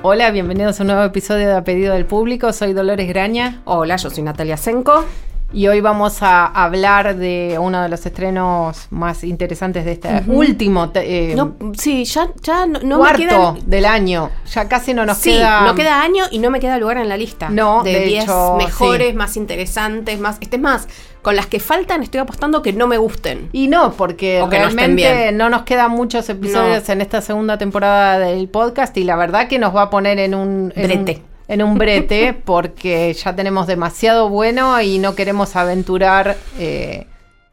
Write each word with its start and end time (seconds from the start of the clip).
Hola, 0.00 0.30
bienvenidos 0.30 0.78
a 0.78 0.84
un 0.84 0.86
nuevo 0.86 1.02
episodio 1.02 1.48
de 1.48 1.54
A 1.54 1.64
Pedido 1.64 1.92
del 1.92 2.06
Público. 2.06 2.52
Soy 2.52 2.72
Dolores 2.72 3.08
Graña. 3.08 3.62
Hola, 3.64 3.96
yo 3.96 4.10
soy 4.10 4.22
Natalia 4.22 4.56
Senko. 4.56 5.04
Y 5.50 5.66
hoy 5.66 5.80
vamos 5.80 6.22
a 6.22 6.44
hablar 6.44 7.16
de 7.16 7.58
uno 7.58 7.82
de 7.82 7.88
los 7.88 8.04
estrenos 8.04 8.86
más 8.90 9.24
interesantes 9.24 9.86
de 9.86 9.92
este 9.92 10.22
último. 10.26 10.90
Eh, 10.94 11.32
no, 11.34 11.56
sí, 11.76 12.04
ya, 12.04 12.28
ya 12.42 12.66
no, 12.66 12.98
cuarto 12.98 13.18
me 13.18 13.26
queda, 13.26 13.54
del 13.64 13.86
año. 13.86 14.30
Ya 14.52 14.68
casi 14.68 14.92
no 14.92 15.06
nos 15.06 15.16
sí, 15.16 15.30
queda. 15.30 15.62
No 15.62 15.74
queda 15.74 16.02
año 16.02 16.24
y 16.30 16.38
no 16.38 16.50
me 16.50 16.60
queda 16.60 16.76
lugar 16.76 16.98
en 16.98 17.08
la 17.08 17.16
lista. 17.16 17.48
No, 17.48 17.82
de 17.82 18.04
10 18.04 18.26
mejores, 18.58 19.14
más 19.14 19.38
interesantes, 19.38 20.20
más. 20.20 20.36
Este 20.42 20.56
es 20.56 20.62
más, 20.62 20.86
con 21.22 21.34
las 21.34 21.46
que 21.46 21.60
faltan 21.60 22.02
estoy 22.02 22.20
apostando 22.20 22.60
que 22.60 22.74
no 22.74 22.86
me 22.86 22.98
gusten. 22.98 23.48
Y 23.52 23.68
no, 23.68 23.92
porque 23.92 24.44
realmente 24.50 25.32
no, 25.32 25.48
nos 25.48 25.62
quedan 25.62 25.92
muchos 25.92 26.28
episodios 26.28 26.86
en 26.90 27.00
esta 27.00 27.22
segunda 27.22 27.56
temporada 27.56 28.18
del 28.18 28.50
podcast 28.50 28.94
y 28.98 29.04
la 29.04 29.16
verdad 29.16 29.48
que 29.48 29.58
nos 29.58 29.74
va 29.74 29.82
a 29.82 29.90
poner 29.90 30.18
en 30.18 30.34
un. 30.34 30.74
Brete 30.76 31.27
en 31.48 31.62
un 31.62 31.78
brete 31.78 32.34
porque 32.34 33.12
ya 33.14 33.34
tenemos 33.34 33.66
demasiado 33.66 34.28
bueno 34.28 34.80
y 34.82 34.98
no 34.98 35.14
queremos 35.14 35.56
aventurar 35.56 36.36
eh, 36.58 37.06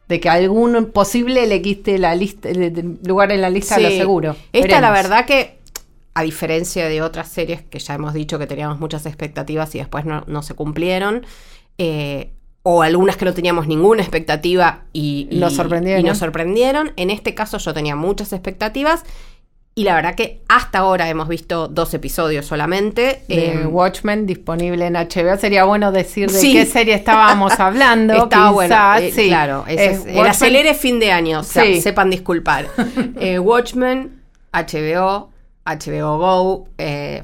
de 0.06 0.20
que 0.20 0.28
algún 0.28 0.92
posible 0.92 1.46
le 1.46 1.62
quiste 1.62 1.98
la 1.98 2.14
lista, 2.14 2.50
lugar 3.04 3.32
en 3.32 3.40
la 3.40 3.50
lista, 3.50 3.80
lo 3.80 3.88
seguro. 3.88 4.36
Esta 4.52 4.80
la 4.80 4.90
verdad 4.90 5.24
que, 5.24 5.58
a 6.14 6.22
diferencia 6.22 6.88
de 6.88 7.02
otras 7.02 7.28
series 7.28 7.62
que 7.62 7.78
ya 7.78 7.94
hemos 7.94 8.12
dicho 8.12 8.38
que 8.38 8.46
teníamos 8.46 8.78
muchas 8.78 9.06
expectativas 9.06 9.74
y 9.74 9.78
después 9.78 10.04
no, 10.04 10.42
se 10.42 10.54
cumplieron, 10.54 11.26
eh, 11.78 12.32
o 12.62 12.82
algunas 12.82 13.16
que 13.16 13.24
no 13.24 13.32
teníamos 13.32 13.66
ninguna 13.66 14.02
expectativa 14.02 14.84
y, 14.92 15.28
nos 15.32 15.54
sorprendieron. 15.54 16.04
y 16.04 16.08
nos 16.08 16.18
sorprendieron, 16.18 16.92
en 16.96 17.10
este 17.10 17.34
caso 17.34 17.58
yo 17.58 17.72
tenía 17.72 17.96
muchas 17.96 18.32
expectativas 18.32 19.04
y 19.78 19.84
la 19.84 19.94
verdad 19.94 20.14
que 20.14 20.40
hasta 20.48 20.78
ahora 20.78 21.10
hemos 21.10 21.28
visto 21.28 21.68
dos 21.68 21.92
episodios 21.92 22.46
solamente. 22.46 23.24
Eh, 23.28 23.66
Watchmen 23.66 24.24
disponible 24.24 24.86
en 24.86 24.94
HBO. 24.94 25.36
Sería 25.38 25.64
bueno 25.64 25.92
decir 25.92 26.30
de 26.30 26.40
qué 26.40 26.64
serie 26.64 26.94
estábamos 26.94 27.52
hablando. 27.60 28.14
Estaba 28.24 28.52
bueno. 28.52 28.74
Eh, 28.98 29.12
claro, 29.28 29.64
es, 29.68 30.06
el 30.06 30.26
acelere 30.26 30.72
fin 30.72 30.98
de 30.98 31.12
año. 31.12 31.42
sepan 31.44 32.08
disculpar. 32.08 32.68
Eh, 33.18 33.38
Watchmen, 33.38 34.22
HBO, 34.52 35.30
HBO 35.64 36.18
Go, 36.18 36.68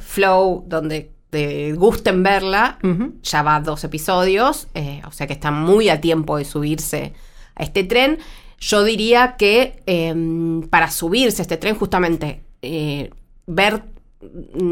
Flow, 0.00 0.64
donde 0.66 1.10
te 1.30 1.72
gusten 1.72 2.22
verla. 2.22 2.78
Ya 3.22 3.42
va 3.42 3.60
dos 3.60 3.82
episodios. 3.84 4.68
o 5.06 5.12
sea 5.12 5.26
que 5.26 5.32
está 5.32 5.50
muy 5.50 5.88
a 5.88 6.02
tiempo 6.02 6.36
de 6.36 6.44
subirse 6.44 7.14
a 7.54 7.62
este 7.62 7.84
tren. 7.84 8.18
Yo 8.62 8.84
diría 8.84 9.34
que 9.36 9.82
em, 9.86 10.62
para 10.68 10.88
subirse 10.88 11.42
a 11.42 11.44
este 11.44 11.56
tren, 11.56 11.74
justamente, 11.74 12.44
eh, 12.62 13.10
ver 13.48 13.82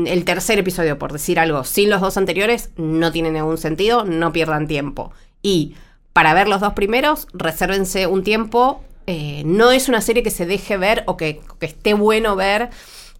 el 0.07 0.25
tercer 0.25 0.61
episodio, 0.61 0.97
por 0.97 1.13
decir 1.13 1.41
algo, 1.41 1.65
sin 1.65 1.91
los 1.91 2.01
dos 2.01 2.17
anteriores, 2.17 2.71
no 2.77 3.11
tiene 3.11 3.33
ningún 3.33 3.59
sentido, 3.59 4.05
no 4.05 4.33
pierdan 4.33 4.69
tiempo. 4.69 5.11
Y 5.43 5.75
para 6.13 6.35
ver 6.35 6.47
los 6.47 6.61
dos 6.61 6.75
primeros, 6.75 7.27
resérvense 7.33 8.07
un 8.07 8.23
tiempo. 8.23 8.85
Eh, 9.09 9.43
no 9.45 9.73
es 9.73 9.89
una 9.89 10.01
serie 10.01 10.23
que 10.23 10.31
se 10.31 10.47
deje 10.47 10.77
ver 10.77 11.03
o 11.07 11.17
que, 11.17 11.41
esté 11.61 11.95
bueno 11.95 12.37
ver 12.37 12.71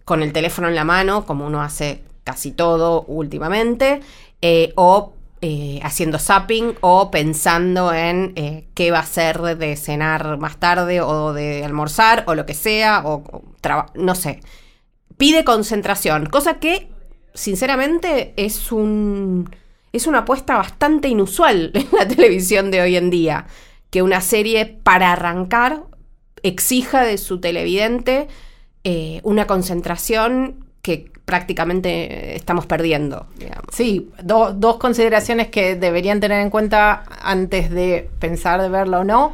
con 0.05 0.23
el 0.23 0.31
teléfono 0.31 0.69
en 0.69 0.75
la 0.75 0.85
mano, 0.85 1.25
como 1.25 1.45
uno 1.45 1.61
hace 1.61 2.01
casi 2.23 2.53
todo 2.53 3.01
últimamente, 3.09 3.99
eh, 4.41 4.71
o 4.77 5.11
eh, 5.41 5.79
haciendo 5.83 6.19
zapping 6.19 6.75
o 6.81 7.09
pensando 7.09 7.91
en 7.93 8.33
eh, 8.35 8.67
qué 8.75 8.91
va 8.91 8.99
a 8.99 9.05
ser 9.05 9.41
de 9.57 9.75
cenar 9.75 10.37
más 10.37 10.57
tarde 10.59 11.01
o 11.01 11.33
de 11.33 11.65
almorzar 11.65 12.23
o 12.27 12.35
lo 12.35 12.45
que 12.45 12.53
sea, 12.53 13.01
o, 13.05 13.43
no 13.95 14.15
sé. 14.15 14.39
Pide 15.17 15.43
concentración, 15.43 16.27
cosa 16.27 16.59
que 16.59 16.89
sinceramente 17.33 18.33
es 18.37 18.71
un 18.71 19.49
es 19.93 20.07
una 20.07 20.19
apuesta 20.19 20.57
bastante 20.57 21.07
inusual 21.07 21.71
en 21.73 21.87
la 21.91 22.07
televisión 22.07 22.71
de 22.71 22.81
hoy 22.81 22.95
en 22.95 23.09
día, 23.09 23.47
que 23.89 24.01
una 24.03 24.21
serie 24.21 24.65
para 24.65 25.11
arrancar 25.11 25.83
exija 26.43 27.03
de 27.03 27.17
su 27.17 27.39
televidente 27.39 28.27
eh, 28.83 29.21
una 29.23 29.47
concentración 29.47 30.65
que 30.81 31.11
prácticamente 31.31 32.35
estamos 32.35 32.65
perdiendo. 32.65 33.25
Sí, 33.71 34.09
dos 34.21 34.75
consideraciones 34.75 35.47
que 35.47 35.77
deberían 35.77 36.19
tener 36.19 36.41
en 36.41 36.49
cuenta 36.49 37.05
antes 37.21 37.69
de 37.69 38.09
pensar 38.19 38.61
de 38.61 38.67
verlo 38.67 38.99
o 38.99 39.03
no. 39.05 39.31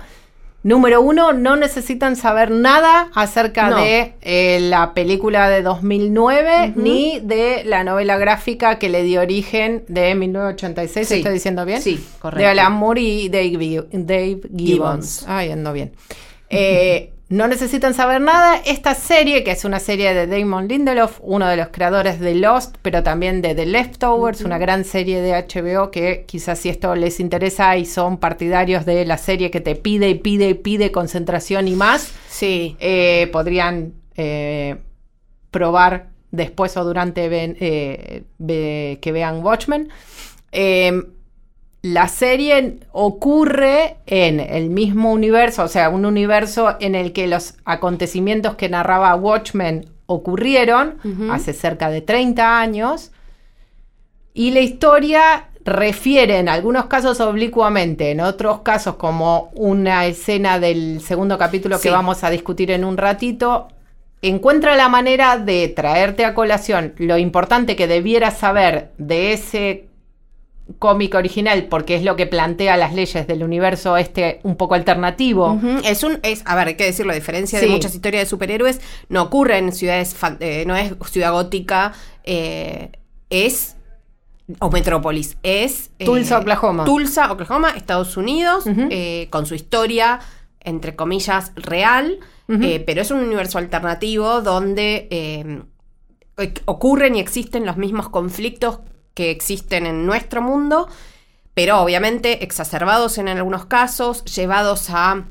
Número 0.61 1.01
uno, 1.01 1.33
no 1.33 1.55
necesitan 1.55 2.15
saber 2.15 2.51
nada 2.51 3.09
acerca 3.15 3.75
de 3.81 4.13
eh, 4.21 4.59
la 4.59 4.93
película 4.93 5.49
de 5.49 5.63
2009 5.63 6.73
ni 6.75 7.19
de 7.19 7.63
la 7.63 7.83
novela 7.83 8.17
gráfica 8.19 8.77
que 8.77 8.89
le 8.89 9.01
dio 9.01 9.21
origen 9.21 9.83
de 9.87 10.13
1986. 10.13 11.11
¿Estoy 11.11 11.33
diciendo 11.33 11.65
bien? 11.65 11.81
Sí, 11.81 12.05
correcto. 12.19 12.41
De 12.41 12.45
Alan 12.45 12.73
Moore 12.73 13.01
y 13.01 13.29
Dave, 13.29 13.87
Dave 13.91 14.41
Gibbons. 14.55 15.25
Ay, 15.27 15.49
ando 15.49 15.73
bien. 15.73 15.93
Eh, 16.51 17.11
no 17.29 17.47
necesitan 17.47 17.93
saber 17.93 18.21
nada. 18.21 18.61
Esta 18.65 18.95
serie, 18.95 19.43
que 19.43 19.51
es 19.51 19.65
una 19.65 19.79
serie 19.79 20.13
de 20.13 20.27
Damon 20.27 20.67
Lindelof, 20.67 21.19
uno 21.21 21.47
de 21.47 21.57
los 21.57 21.67
creadores 21.69 22.19
de 22.19 22.35
Lost, 22.35 22.77
pero 22.81 23.03
también 23.03 23.41
de 23.41 23.53
The 23.53 23.65
Leftovers, 23.65 24.41
una 24.41 24.57
gran 24.57 24.85
serie 24.85 25.21
de 25.21 25.33
HBO 25.33 25.91
que 25.91 26.23
quizás 26.25 26.59
si 26.59 26.69
esto 26.69 26.95
les 26.95 27.19
interesa 27.19 27.75
y 27.75 27.85
son 27.85 28.17
partidarios 28.17 28.85
de 28.85 29.05
la 29.05 29.17
serie 29.17 29.51
que 29.51 29.59
te 29.59 29.75
pide 29.75 30.09
y 30.09 30.15
pide 30.15 30.49
y 30.49 30.53
pide 30.53 30.91
concentración 30.91 31.67
y 31.67 31.75
más, 31.75 32.13
sí. 32.29 32.77
Eh, 32.79 33.29
podrían 33.33 33.93
eh, 34.15 34.77
probar 35.51 36.09
después 36.31 36.77
o 36.77 36.83
durante 36.85 37.27
eh, 37.29 38.23
que 39.01 39.11
vean 39.11 39.43
Watchmen 39.43 39.89
la 41.81 42.07
serie 42.07 42.79
ocurre 42.91 43.97
en 44.05 44.39
el 44.39 44.69
mismo 44.69 45.11
universo, 45.11 45.63
o 45.63 45.67
sea, 45.67 45.89
un 45.89 46.05
universo 46.05 46.75
en 46.79 46.95
el 46.95 47.13
que 47.13 47.27
los 47.27 47.55
acontecimientos 47.65 48.55
que 48.55 48.69
narraba 48.69 49.15
Watchmen 49.15 49.89
ocurrieron 50.07 50.97
hace 51.31 51.53
cerca 51.53 51.89
de 51.89 52.01
30 52.01 52.59
años. 52.59 53.11
Y 54.33 54.51
la 54.51 54.61
historia 54.61 55.49
refiere 55.63 56.37
en 56.37 56.49
algunos 56.49 56.85
casos 56.85 57.19
oblicuamente, 57.19 58.11
en 58.11 58.21
otros 58.21 58.61
casos 58.61 58.95
como 58.95 59.51
una 59.53 60.05
escena 60.05 60.59
del 60.59 61.01
segundo 61.01 61.37
capítulo 61.37 61.79
que 61.79 61.89
vamos 61.89 62.23
a 62.23 62.29
discutir 62.29 62.71
en 62.71 62.85
un 62.85 62.97
ratito, 62.97 63.67
encuentra 64.21 64.75
la 64.75 64.89
manera 64.89 65.37
de 65.37 65.67
traerte 65.67 66.25
a 66.25 66.33
colación 66.33 66.93
lo 66.97 67.17
importante 67.17 67.75
que 67.75 67.87
debieras 67.87 68.37
saber 68.37 68.91
de 68.97 69.33
ese 69.33 69.86
cómic 70.79 71.15
original 71.15 71.65
porque 71.65 71.95
es 71.95 72.03
lo 72.03 72.15
que 72.15 72.27
plantea 72.27 72.77
las 72.77 72.93
leyes 72.93 73.27
del 73.27 73.43
universo 73.43 73.97
este 73.97 74.39
un 74.43 74.55
poco 74.55 74.75
alternativo. 74.75 75.59
Es 75.83 76.03
un, 76.03 76.19
es, 76.23 76.43
a 76.45 76.55
ver, 76.55 76.67
hay 76.67 76.75
que 76.75 76.85
decirlo, 76.85 77.11
a 77.11 77.15
diferencia 77.15 77.59
de 77.59 77.67
muchas 77.67 77.95
historias 77.95 78.23
de 78.23 78.29
superhéroes, 78.29 78.81
no 79.09 79.23
ocurre 79.23 79.57
en 79.57 79.71
ciudades, 79.71 80.15
eh, 80.39 80.65
no 80.67 80.75
es 80.75 80.93
ciudad 81.09 81.31
gótica, 81.31 81.93
eh, 82.23 82.91
es 83.29 83.75
o 84.59 84.69
Metrópolis, 84.71 85.37
es 85.43 85.91
eh, 85.99 86.05
Tulsa, 86.05 86.39
Oklahoma. 86.39 86.85
Tulsa, 86.85 87.31
Oklahoma, 87.31 87.71
Estados 87.71 88.15
Unidos, 88.15 88.65
con 89.29 89.45
su 89.45 89.55
historia, 89.55 90.19
entre 90.61 90.95
comillas, 90.95 91.51
real, 91.55 92.19
pero 92.47 93.01
es 93.01 93.11
un 93.11 93.19
universo 93.19 93.57
alternativo 93.57 94.41
donde 94.41 95.65
ocurren 96.65 97.15
y 97.15 97.19
existen 97.19 97.65
los 97.65 97.77
mismos 97.77 98.09
conflictos 98.09 98.79
que 99.17 99.31
existen 99.31 99.87
en 99.87 100.05
nuestro 100.05 100.43
mundo, 100.43 100.87
pero 101.55 101.81
obviamente 101.81 102.43
exacerbados 102.43 103.17
en 103.17 103.27
algunos 103.27 103.65
casos, 103.65 104.23
llevados 104.25 104.91
a 104.91 105.25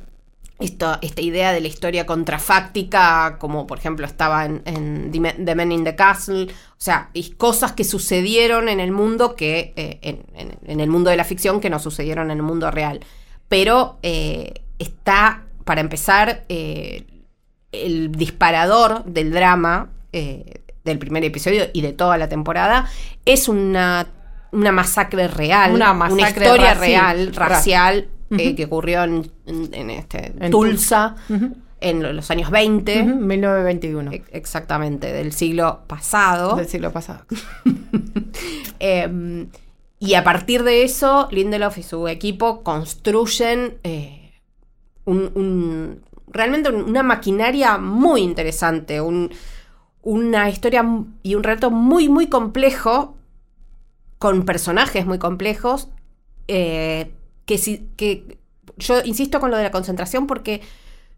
esta, 0.59 0.99
idea 1.19 1.53
de 1.53 1.61
la 1.61 1.69
historia 1.69 2.05
contrafáctica, 2.05 3.37
como 3.39 3.69
por 3.69 3.79
ejemplo 3.79 4.05
estaba 4.05 4.45
en, 4.45 5.13
The 5.13 5.55
Men 5.55 5.71
in 5.71 5.85
the 5.85 5.95
Castle, 5.95 6.49
o 6.49 6.79
sea, 6.79 7.11
y 7.13 7.31
cosas 7.35 7.75
que 7.75 7.85
sucedieron 7.85 8.69
en 8.69 8.81
el 8.81 8.91
mundo 8.91 9.37
que, 9.37 9.73
eh, 9.77 10.01
en, 10.03 10.81
el 10.81 10.91
mundo 10.91 11.11
de 11.11 11.17
la 11.17 11.25
ficción 11.25 11.61
que 11.61 11.71
no 11.71 11.79
sucedieron 11.79 12.33
en 12.33 12.39
el 12.39 12.43
mundo 12.43 12.73
real. 12.73 13.05
Pero 13.49 13.99
eh, 14.03 14.65
está, 14.81 15.45
para 15.65 15.81
empezar, 15.81 16.45
eh, 16.49 17.07
el 17.71 18.11
disparador 18.11 19.05
del 19.05 19.31
drama 19.31 19.93
del 20.87 20.99
primer 20.99 21.23
episodio 21.25 21.65
y 21.75 21.83
de 21.83 21.93
toda 21.93 22.17
la 22.17 22.31
temporada, 22.31 22.89
es 23.27 23.49
una 23.49 24.07
una 24.53 24.73
masacre 24.73 25.29
real, 25.29 25.75
una, 25.75 26.29
historia 26.29 26.75
real, 26.75 27.35
racial, 27.35 28.09
eh, 28.31 28.55
que 28.55 28.65
ocurrió 28.65 29.05
en, 29.05 29.31
este, 29.91 30.33
Tulsa. 30.51 31.17
En 31.79 32.17
los 32.17 32.31
años 32.31 32.51
20. 32.51 33.03
1921. 33.03 34.11
exactamente, 34.33 35.13
del 35.13 35.33
siglo 35.33 35.81
pasado. 35.87 36.57
Del 36.57 36.69
siglo 36.69 36.91
pasado. 36.91 37.25
Em, 38.79 39.49
y 39.99 40.15
a 40.15 40.25
partir 40.25 40.63
de 40.63 40.83
eso, 40.83 41.29
Lindelof 41.31 41.79
y 41.79 41.83
su 41.83 42.09
equipo 42.09 42.63
construyen 42.63 43.79
eh, 43.85 44.35
un, 45.07 46.03
realmente 46.29 46.71
una 46.71 47.03
maquinaria 47.03 47.79
muy 47.79 48.21
interesante, 48.21 49.01
una 50.07 50.49
historia 50.49 50.85
y 51.25 51.35
un 51.35 51.43
reto 51.43 51.73
muy, 51.73 52.09
muy 52.09 52.29
complejo, 52.29 53.17
con 54.19 54.45
personajes 54.45 55.05
muy 55.05 55.19
complejos, 55.19 55.89
eh, 56.47 57.11
que, 57.45 57.59
si, 57.59 57.89
que 57.97 58.39
yo 58.77 59.03
insisto 59.05 59.41
con 59.41 59.51
lo 59.51 59.57
de 59.57 59.65
la 59.65 59.73
concentración 59.73 60.29
porque 60.29 60.63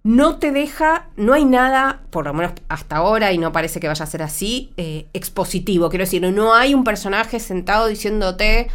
no 0.04 0.38
te 0.38 0.52
deja, 0.52 1.10
no 1.16 1.34
hay 1.34 1.44
nada, 1.44 2.00
por 2.08 2.24
lo 2.24 2.32
menos 2.32 2.52
hasta 2.68 2.96
ahora, 2.96 3.30
y 3.30 3.36
no 3.36 3.52
parece 3.52 3.78
que 3.78 3.88
vaya 3.88 4.04
a 4.04 4.08
ser 4.08 4.22
así, 4.22 4.72
eh, 4.78 5.06
expositivo. 5.12 5.90
Quiero 5.90 6.06
decir, 6.06 6.22
no 6.22 6.54
hay 6.54 6.72
un 6.72 6.82
personaje 6.82 7.40
sentado 7.40 7.88
diciéndote, 7.88 8.68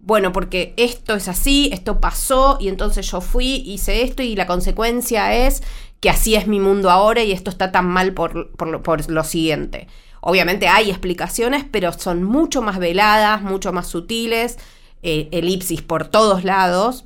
bueno, 0.00 0.32
porque 0.32 0.74
esto 0.76 1.14
es 1.14 1.28
así, 1.28 1.70
esto 1.72 2.00
pasó, 2.00 2.56
y 2.60 2.68
entonces 2.68 3.10
yo 3.10 3.20
fui, 3.20 3.62
hice 3.66 4.02
esto, 4.02 4.22
y 4.22 4.34
la 4.34 4.46
consecuencia 4.46 5.34
es 5.34 5.62
que 6.00 6.10
así 6.10 6.34
es 6.34 6.46
mi 6.46 6.58
mundo 6.58 6.90
ahora 6.90 7.22
y 7.22 7.32
esto 7.32 7.50
está 7.50 7.70
tan 7.70 7.86
mal 7.86 8.14
por, 8.14 8.50
por, 8.52 9.10
lo 9.10 9.24
siguiente. 9.24 9.86
Obviamente 10.22 10.66
hay 10.68 10.90
explicaciones, 10.90 11.64
pero 11.70 11.92
son 11.92 12.22
mucho 12.24 12.62
más 12.62 12.78
veladas, 12.78 13.42
mucho 13.42 13.72
más 13.72 13.86
sutiles, 13.86 14.58
eh, 15.02 15.28
elipsis 15.30 15.82
por 15.82 16.08
todos 16.08 16.44
lados. 16.44 17.04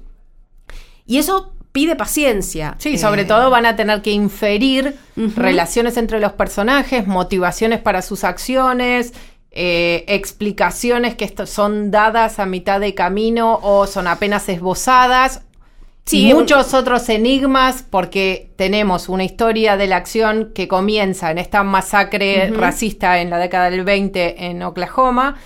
Y 1.06 1.18
eso 1.18 1.52
pide 1.72 1.96
paciencia. 1.96 2.76
Sí, 2.78 2.98
sobre 2.98 3.22
eh, 3.22 3.24
todo 3.24 3.50
van 3.50 3.66
a 3.66 3.76
tener 3.76 4.00
que 4.00 4.12
inferir 4.12 4.96
relaciones 5.16 5.96
entre 5.96 6.20
los 6.20 6.32
personajes, 6.32 7.06
motivaciones 7.06 7.80
para 7.80 8.00
sus 8.00 8.22
acciones, 8.22 9.12
eh, 9.56 10.04
explicaciones 10.08 11.14
que 11.14 11.32
son 11.46 11.92
dadas 11.92 12.40
a 12.40 12.46
mitad 12.46 12.80
de 12.80 12.92
camino 12.94 13.60
o 13.62 13.86
son 13.86 14.08
apenas 14.08 14.48
esbozadas. 14.48 15.42
Sí, 16.04 16.34
muchos 16.34 16.74
otros 16.74 17.08
enigmas 17.08 17.84
porque 17.88 18.50
tenemos 18.56 19.08
una 19.08 19.22
historia 19.22 19.76
de 19.76 19.86
la 19.86 19.96
acción 19.96 20.50
que 20.54 20.66
comienza 20.66 21.30
en 21.30 21.38
esta 21.38 21.62
masacre 21.62 22.50
racista 22.50 23.20
en 23.20 23.30
la 23.30 23.38
década 23.38 23.70
del 23.70 23.84
20 23.84 24.46
en 24.46 24.62
Oklahoma 24.64 25.36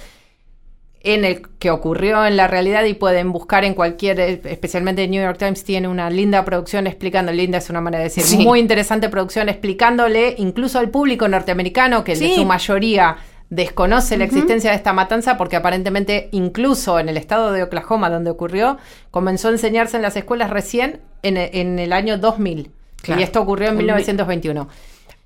en 1.03 1.25
el 1.25 1.43
que 1.59 1.71
ocurrió 1.71 2.27
en 2.27 2.37
la 2.37 2.49
realidad 2.49 2.85
y 2.85 2.95
pueden 2.95 3.31
buscar 3.31 3.65
en 3.65 3.75
cualquier, 3.75 4.19
especialmente 4.21 5.07
New 5.07 5.23
York 5.23 5.39
Times 5.39 5.65
tiene 5.65 5.87
una 5.87 6.11
linda 6.11 6.45
producción 6.45 6.87
explicando, 6.87 7.31
linda 7.31 7.59
es 7.59 7.71
una 7.71 7.81
manera 7.81 8.03
de 8.03 8.11
decir, 8.11 8.39
muy 8.41 8.59
interesante 8.59 9.09
producción 9.09 9.49
explicándole 9.49 10.35
incluso 10.39 10.79
al 10.79 10.91
público 10.91 11.29
norteamericano 11.29 12.03
que 12.03 12.13
en 12.15 12.35
su 12.35 12.45
mayoría 12.45 13.17
desconoce 13.50 14.17
la 14.17 14.25
existencia 14.25 14.71
de 14.71 14.77
esta 14.77 14.93
matanza 14.93 15.39
porque 15.39 15.56
aparentemente 15.56 16.29
incluso 16.33 16.99
en 16.99 17.09
el 17.09 17.17
estado 17.17 17.53
de 17.53 17.62
Oklahoma 17.62 18.11
donde 18.11 18.31
ocurrió, 18.31 18.79
comenzó 19.11 19.49
a 19.49 19.53
enseñarse 19.53 19.97
en 19.97 20.03
las 20.03 20.17
escuelas 20.17 20.50
recién 20.50 21.00
en, 21.23 21.79
el 21.79 21.93
año 21.93 22.19
2000. 22.19 22.71
Y 23.17 23.23
esto 23.23 23.41
ocurrió 23.41 23.69
en 23.69 23.77
1921. 23.79 24.69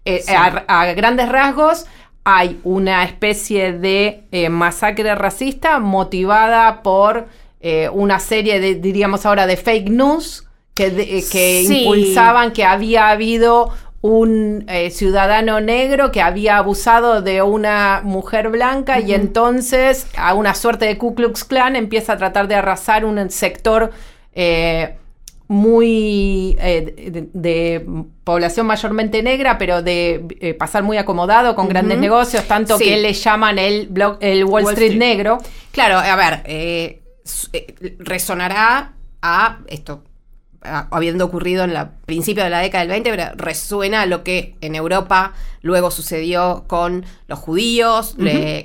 Eh, 0.04 0.24
a, 0.36 0.92
grandes 0.94 1.28
rasgos, 1.28 1.86
hay 2.24 2.60
una 2.64 3.02
especie 3.04 3.72
de 3.72 4.24
eh, 4.30 4.48
masacre 4.48 5.14
racista 5.14 5.80
motivada 5.80 6.82
por 6.82 7.26
eh, 7.60 7.88
una 7.92 8.20
serie 8.20 8.60
de, 8.60 8.76
diríamos 8.76 9.26
ahora, 9.26 9.46
de 9.46 9.56
fake 9.56 9.88
news 9.88 10.46
que, 10.74 11.24
que 11.30 11.62
impulsaban 11.62 12.52
que 12.52 12.64
había 12.64 13.08
habido 13.10 13.70
un 14.02 14.66
ciudadano 14.90 15.60
negro 15.60 16.10
que 16.10 16.20
había 16.20 16.58
abusado 16.58 17.22
de 17.22 17.40
una 17.40 18.00
mujer 18.04 18.48
blanca 18.50 18.98
y 19.00 19.14
entonces 19.14 20.06
a 20.16 20.34
una 20.34 20.54
suerte 20.54 20.86
de 20.86 20.98
Ku 20.98 21.14
Klux 21.14 21.44
Klan 21.44 21.76
empieza 21.76 22.14
a 22.14 22.18
tratar 22.18 22.48
de 22.48 22.56
arrasar 22.56 23.04
un 23.04 23.30
sector 23.30 23.92
muy 25.52 26.56
eh, 26.60 27.28
de, 27.32 27.86
población 28.24 28.66
mayormente 28.66 29.22
negra, 29.22 29.58
pero 29.58 29.82
de 29.82 30.24
eh, 30.40 30.54
pasar 30.54 30.82
muy 30.82 30.96
acomodado 30.96 31.54
con 31.54 31.68
grandes 31.68 31.98
negocios, 31.98 32.44
tanto 32.48 32.78
que 32.78 32.96
le 32.96 33.12
llaman 33.12 33.58
el, 33.58 33.90
el 34.20 34.44
Wall, 34.44 34.64
Street, 34.68 34.96
negro. 34.96 35.38
Claro, 35.70 35.98
a 35.98 36.16
ver, 36.16 36.42
eh, 36.46 37.02
resonará 37.98 38.94
a 39.20 39.58
esto, 39.66 40.02
habiendo 40.64 41.24
ocurrido 41.24 41.64
en 41.64 41.70
el 41.70 41.88
principio 42.06 42.44
de 42.44 42.50
la 42.50 42.60
década 42.60 42.82
del 42.84 42.90
20, 42.90 43.10
pero 43.10 43.24
resuena 43.36 44.02
a 44.02 44.06
lo 44.06 44.22
que 44.22 44.56
en 44.60 44.74
Europa 44.74 45.32
luego 45.60 45.90
sucedió 45.90 46.64
con 46.66 47.04
los 47.26 47.38
judíos, 47.38 48.16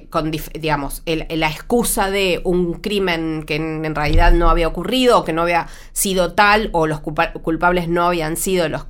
con, 0.09 0.31
digamos, 0.31 1.03
la 1.05 1.49
excusa 1.49 2.09
de 2.09 2.41
un 2.43 2.75
crimen 2.75 3.43
que 3.45 3.55
en, 3.55 3.95
realidad 3.95 4.31
no 4.31 4.49
había 4.49 4.67
ocurrido 4.67 5.19
o 5.19 5.23
que 5.23 5.33
no 5.33 5.43
había 5.43 5.67
sido 5.91 6.33
tal 6.33 6.69
o 6.73 6.87
los 6.87 7.01
culpables 7.01 7.87
no 7.87 8.05
habían 8.05 8.37
sido 8.37 8.69
los 8.69 8.85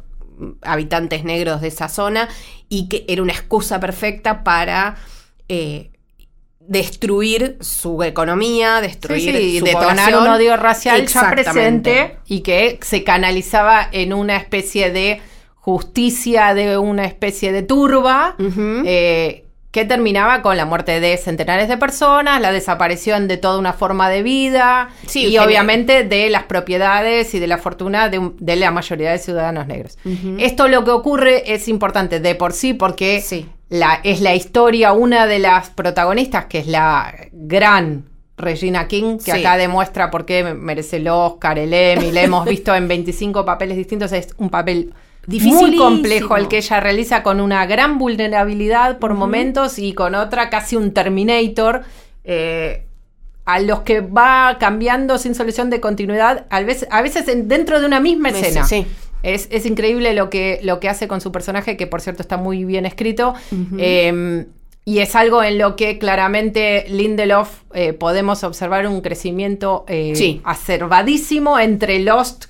habitantes 0.61 1.23
negros 1.23 1.61
de 1.61 1.69
esa 1.69 1.89
zona 1.89 2.29
y 2.69 2.89
que 2.89 3.05
era 3.07 3.21
una 3.21 3.33
excusa 3.33 3.79
perfecta 3.79 4.43
para 4.43 4.95
eh, 5.49 5.91
destruir 6.67 7.57
su 7.61 8.03
economía, 8.03 8.81
destruir 8.81 9.35
sí, 9.35 9.61
detonar 9.61 10.15
un 10.15 10.27
odio 10.27 10.57
racial 10.57 11.05
ya 11.05 11.31
presente 11.31 12.17
y 12.27 12.41
que 12.41 12.79
se 12.81 13.03
canalizaba 13.03 13.87
en 13.91 14.13
una 14.13 14.35
especie 14.35 14.91
de 14.91 15.21
justicia 15.67 16.53
de 16.53 16.77
una 16.77 17.03
especie 17.03 17.51
de 17.51 17.61
turba 17.61 18.37
eh, 18.85 19.43
que 19.71 19.83
terminaba 19.83 20.41
con 20.41 20.55
la 20.55 20.65
muerte 20.65 21.01
de 21.01 21.17
centenares 21.17 21.67
de 21.67 21.75
personas, 21.75 22.39
la 22.39 22.53
desaparición 22.53 23.27
de 23.27 23.35
toda 23.35 23.59
una 23.59 23.73
forma 23.73 24.09
de 24.09 24.23
vida 24.23 24.89
y 25.13 25.37
obviamente 25.37 26.03
de 26.03 26.29
las 26.29 26.43
propiedades 26.43 27.33
y 27.33 27.39
de 27.39 27.47
la 27.47 27.57
fortuna 27.57 28.07
de, 28.07 28.55
la 28.55 28.71
mayoría 28.71 29.11
de 29.11 29.19
ciudadanos 29.19 29.67
negros. 29.67 29.97
Esto 30.39 30.69
lo 30.69 30.85
que 30.85 30.91
ocurre 30.91 31.53
es 31.53 31.67
importante 31.67 32.21
de 32.21 32.35
por 32.35 32.53
sí 32.53 32.73
porque 32.73 33.21
la, 33.69 33.99
es 34.03 34.21
la 34.21 34.35
historia, 34.35 34.93
una 34.93 35.27
de 35.27 35.39
las 35.39 35.69
protagonistas, 35.69 36.45
que 36.45 36.59
es 36.59 36.67
la 36.67 37.13
gran 37.31 38.05
Regina 38.37 38.87
King, 38.87 39.17
que 39.17 39.31
acá 39.31 39.57
demuestra 39.57 40.11
por 40.11 40.25
qué 40.25 40.43
merece 40.53 40.97
el 40.97 41.07
Oscar, 41.07 41.57
el 41.57 41.73
Emmy, 41.73 42.11
la 42.11 42.21
hemos 42.21 42.45
visto 42.45 42.73
en 42.75 42.87
25 42.87 43.43
papeles 43.43 43.77
distintos, 43.77 44.11
es 44.11 44.29
un 44.37 44.49
papel 44.49 44.93
muy 45.27 45.75
complejo 45.75 46.37
el 46.37 46.47
que 46.47 46.57
ella 46.57 46.79
realiza 46.79 47.23
con 47.23 47.41
una 47.41 47.65
gran 47.65 47.97
vulnerabilidad 47.97 48.99
por 48.99 49.13
momentos 49.13 49.79
y 49.79 49.93
con 49.93 50.15
otra 50.15 50.49
casi 50.49 50.75
un 50.75 50.93
Terminator. 50.93 51.83
Eh, 52.23 52.83
a 53.45 53.61
los 53.61 53.79
que 53.79 54.01
va 54.01 54.57
cambiando 54.59 55.17
sin 55.17 55.33
solución 55.33 55.69
de 55.69 55.79
continuidad, 55.79 56.47
a 56.49 56.59
veces, 56.59 56.85
a 56.91 57.01
veces 57.01 57.25
dentro 57.47 57.79
de 57.79 57.85
una 57.85 58.01
misma 58.01 58.27
escena. 58.27 58.65
Sí. 58.65 58.85
Es, 59.23 59.65
increíble 59.65 60.13
lo 60.13 60.29
que, 60.29 60.59
lo 60.63 60.79
que 60.79 60.89
hace 60.89 61.07
con 61.07 61.21
su 61.21 61.31
personaje, 61.31 61.77
que 61.77 61.87
por 61.87 62.01
cierto 62.01 62.21
está 62.21 62.37
muy 62.37 62.65
bien 62.65 62.85
escrito. 62.85 63.33
Em, 63.77 64.45
y 64.85 64.99
es 64.99 65.15
algo 65.15 65.43
en 65.43 65.57
lo 65.57 65.75
que 65.75 65.97
claramente 65.97 66.85
Lindelof 66.87 67.63
eh, 67.73 67.93
podemos 67.93 68.43
observar 68.43 68.87
un 68.87 69.01
crecimiento 69.01 69.83
eh, 69.87 70.39
acervadísimo 70.43 71.59
entre 71.59 71.99
Lost, 71.99 72.45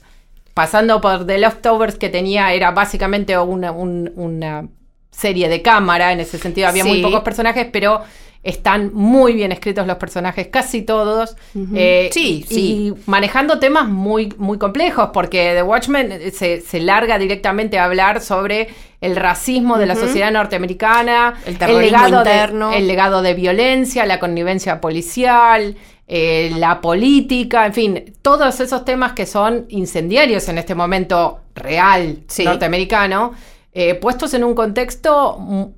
pasando 0.53 1.01
por 1.01 1.25
The 1.25 1.39
Leftovers, 1.39 1.95
que 1.95 2.09
tenía, 2.09 2.53
era 2.53 2.71
básicamente 2.71 3.37
una, 3.37 3.71
una 3.71 4.67
serie 5.09 5.49
de 5.49 5.63
cámara, 5.63 6.11
en 6.11 6.19
ese 6.19 6.37
sentido 6.37 6.67
había 6.67 6.85
muy 6.85 7.01
pocos 7.01 7.21
personajes, 7.21 7.67
pero 7.71 8.01
están 8.43 8.93
muy 8.93 9.33
bien 9.33 9.51
escritos 9.51 9.85
los 9.87 9.97
personajes, 9.97 10.47
casi 10.47 10.81
todos. 10.81 11.35
Eh, 11.75 12.09
sí, 12.13 12.45
sí. 12.47 12.59
Y 12.59 12.93
manejando 13.05 13.59
temas 13.59 13.87
muy, 13.87 14.33
muy 14.37 14.57
complejos, 14.57 15.09
porque 15.13 15.53
The 15.55 15.63
Watchmen 15.63 16.11
eh, 16.11 16.31
se, 16.31 16.79
larga 16.79 17.17
directamente 17.17 17.77
a 17.77 17.85
hablar 17.85 18.21
sobre 18.21 18.69
el 19.01 19.15
racismo 19.15 19.77
de 19.77 19.85
la 19.85 19.95
sociedad 19.95 20.31
norteamericana, 20.31 21.35
el, 21.45 21.77
legado 21.79 22.19
interno. 22.19 22.69
De, 22.69 22.77
el 22.77 22.87
legado 22.87 23.21
de 23.21 23.33
violencia, 23.33 24.05
la 24.05 24.19
connivencia 24.19 24.79
policial. 24.79 25.75
Eh, 26.09 26.53
la 26.55 26.79
política, 26.79 27.65
en 27.65 27.73
fin, 27.73 28.13
todos 28.21 28.61
esos 28.61 28.85
temas 28.85 29.11
que 29.11 29.25
son 29.25 29.65
incendiarios 29.67 30.47
en 30.47 30.57
este 30.57 30.73
momento 30.73 31.41
real 31.53 32.19
norteamericano, 32.45 33.33
puestos 33.99 34.33
en 34.33 34.45
un 34.45 34.55
contexto 34.55 35.73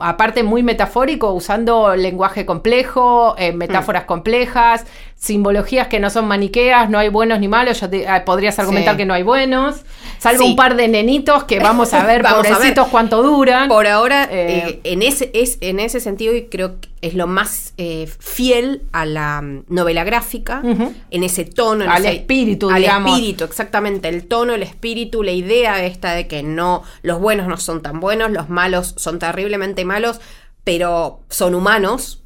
aparte 0.00 0.42
muy 0.42 0.62
metafórico, 0.62 1.32
usando 1.32 1.94
lenguaje 1.96 2.44
complejo, 2.44 3.34
eh, 3.38 3.52
metáforas 3.52 4.04
complejas, 4.04 4.84
simbologías 5.18 5.88
que 5.88 5.98
no 5.98 6.10
son 6.10 6.28
maniqueas, 6.28 6.88
no 6.88 6.98
hay 6.98 7.08
buenos 7.08 7.40
ni 7.40 7.48
malos, 7.48 7.80
yo 7.80 7.90
te, 7.90 8.06
ah, 8.06 8.24
podrías 8.24 8.56
argumentar 8.58 8.96
que 8.96 9.04
no 9.04 9.14
hay 9.14 9.24
buenos, 9.24 9.82
salvo 10.18 10.44
un 10.44 10.54
par 10.54 10.76
de 10.76 10.86
nenitos 10.86 11.42
que 11.44 11.58
vamos 11.58 11.92
a 11.92 12.06
ver, 12.06 12.22
pobrecitos, 12.34 12.86
cuánto 12.86 13.22
duran. 13.22 13.68
Por 13.68 13.88
ahora, 13.88 14.28
eh, 14.30 14.68
eh, 14.68 14.80
en, 14.84 15.02
ese, 15.02 15.32
es, 15.34 15.58
en 15.60 15.80
ese 15.80 15.98
sentido, 15.98 16.36
y 16.36 16.46
creo 16.46 16.80
que 16.80 16.88
es 17.00 17.14
lo 17.14 17.26
más 17.26 17.74
eh, 17.78 18.08
fiel 18.20 18.82
a 18.92 19.04
la 19.06 19.42
mm, 19.42 19.64
novela 19.68 20.04
gráfica, 20.04 20.62
en 20.62 21.24
ese 21.24 21.44
tono. 21.44 21.90
al 21.90 22.06
espíritu, 22.06 22.70
al 22.70 22.84
espíritu, 22.84 23.42
exactamente, 23.42 24.08
el 24.08 24.26
tono, 24.26 24.54
el 24.54 24.62
espíritu, 24.62 25.24
la 25.24 25.32
idea 25.32 25.84
esta 25.84 26.12
de 26.12 26.28
que 26.28 26.44
no, 26.44 26.84
los 27.02 27.18
buenos 27.18 27.48
no 27.48 27.56
son 27.56 27.82
tan 27.82 27.98
buenos, 27.98 28.30
los 28.30 28.48
malos 28.48 28.94
son 28.96 29.18
terriblemente 29.18 29.84
malos, 29.84 30.20
pero 30.62 31.20
son 31.28 31.56
humanos 31.56 32.22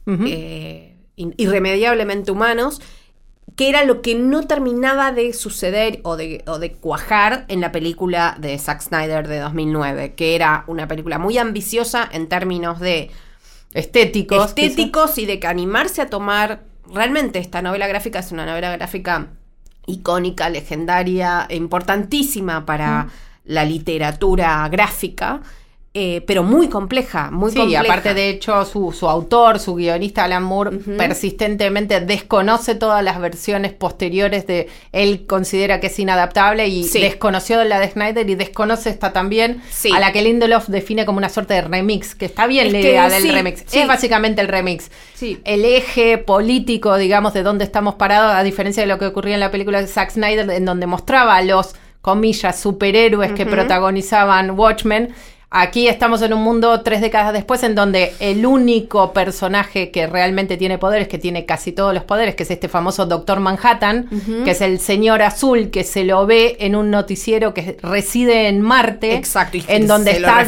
irremediablemente 1.37 2.31
humanos, 2.31 2.81
que 3.57 3.69
era 3.69 3.85
lo 3.85 4.03
que 4.03 4.15
no 4.15 4.47
terminaba 4.47 5.13
de 5.13 5.33
suceder 5.33 6.01
o 6.05 6.17
de, 6.17 6.45
de, 6.61 6.73
cuajar 6.73 7.45
en 7.49 7.61
la 7.61 7.73
película 7.73 8.37
de 8.39 8.59
Zack 8.59 8.81
Snyder 8.81 9.29
de 9.29 9.41
2009, 9.41 10.15
que 10.15 10.35
era 10.35 10.65
una 10.67 10.89
película 10.89 11.19
muy 11.19 11.39
ambiciosa 11.39 12.09
en 12.11 12.29
términos 12.29 12.81
de 12.81 13.11
estéticos. 13.75 14.49
Estéticos 14.49 15.19
y 15.19 15.27
de 15.27 15.39
que 15.39 15.47
animarse 15.47 16.01
a 16.01 16.09
tomar, 16.09 16.63
realmente 16.91 17.39
esta 17.39 17.63
novela 17.63 17.87
gráfica 17.89 18.21
es 18.21 18.33
una 18.33 18.47
novela 18.47 18.75
gráfica 18.77 19.29
icónica, 19.87 20.49
legendaria, 20.49 21.47
importantísima 21.51 22.65
para 22.65 23.09
la 23.45 23.65
literatura 23.65 24.69
gráfica 24.69 25.43
eh, 25.95 26.23
pero 26.27 26.43
muy 26.43 26.69
compleja, 26.71 27.31
muy 27.31 27.53
sí, 27.53 27.75
aparte 27.75 28.15
de 28.15 28.31
hecho 28.31 28.65
su, 28.65 28.93
su, 28.93 29.11
autor, 29.11 29.59
su 29.59 29.75
guionista 29.75 30.25
Alan 30.25 30.43
Moore, 30.43 30.79
persistentemente 30.97 32.01
desconoce 32.01 32.75
todas 32.75 33.05
las 33.05 33.21
versiones 33.21 33.75
posteriores 33.75 34.47
de 34.47 34.71
él 34.93 35.27
considera 35.27 35.81
que 35.81 35.89
es 35.89 35.99
inadaptable 35.99 36.67
y 36.67 36.89
desconoció 36.89 37.63
la 37.65 37.79
de 37.79 37.91
Snyder 37.91 38.31
y 38.31 38.37
desconoce 38.37 38.89
esta 38.89 39.13
también, 39.13 39.61
a 39.95 40.01
la 40.01 40.13
que 40.13 40.23
Lindelof 40.23 40.69
define 40.69 41.05
como 41.05 41.19
una 41.19 41.29
suerte 41.29 41.53
de 41.53 41.61
remix, 41.61 42.15
que 42.15 42.25
está 42.25 42.47
bien 42.47 42.73
la 42.73 42.81
idea 42.81 43.11
del 43.11 43.31
remix, 43.31 43.63
es 43.71 43.87
básicamente 43.87 44.41
el 44.41 44.49
remix. 44.49 44.91
El 45.45 45.67
eje 45.67 46.17
político, 46.17 46.97
digamos, 46.97 47.35
de 47.35 47.43
dónde 47.43 47.65
estamos 47.65 47.97
parados, 47.97 48.33
a 48.35 48.43
diferencia 48.43 48.83
de 48.83 48.87
lo 48.87 48.99
que 48.99 49.05
ocurría 49.05 49.35
en 49.35 49.41
la 49.41 49.51
película 49.51 49.83
de 49.83 49.87
Zack 49.89 50.13
Snyder, 50.13 50.49
en 50.49 50.65
donde 50.65 50.87
mostraba 50.87 51.37
a 51.37 51.43
los 51.43 51.75
comillas, 52.01 52.59
superhéroes 52.59 53.33
que 53.33 53.45
protagonizaban 53.45 54.59
Watchmen, 54.59 55.15
Aquí 55.55 55.87
estamos 55.87 56.23
en 56.23 56.33
un 56.33 56.43
mundo 56.43 56.81
tres 56.81 57.03
décadas 57.03 57.35
después 57.35 57.63
en 57.63 57.75
donde 57.75 58.15
el 58.21 58.47
único 58.47 59.13
personaje 59.13 59.91
que 59.91 60.07
realmente 60.07 60.57
tiene 60.57 60.79
poderes, 60.79 61.09
que 61.09 61.19
tiene 61.19 61.45
casi 61.45 61.73
todos 61.73 61.93
los 61.93 62.05
poderes, 62.05 62.35
que 62.35 62.45
es 62.45 62.51
este 62.51 62.71
famoso 62.71 63.05
Doctor 63.05 63.39
Manhattan, 63.39 64.09
que 64.47 64.53
es 64.53 64.63
el 64.63 64.79
señor 64.79 65.21
azul 65.21 65.71
que 65.71 65.85
se 65.85 66.05
lo 66.05 66.25
ve 66.25 66.57
en 66.61 66.75
un 66.75 66.91
noticiero 66.91 67.53
que 67.53 67.77
reside 67.83 68.49
en 68.49 68.63
Marte, 68.63 69.15
Exacto, 69.15 69.59
en 69.69 69.87
donde 69.87 70.13
está 70.13 70.47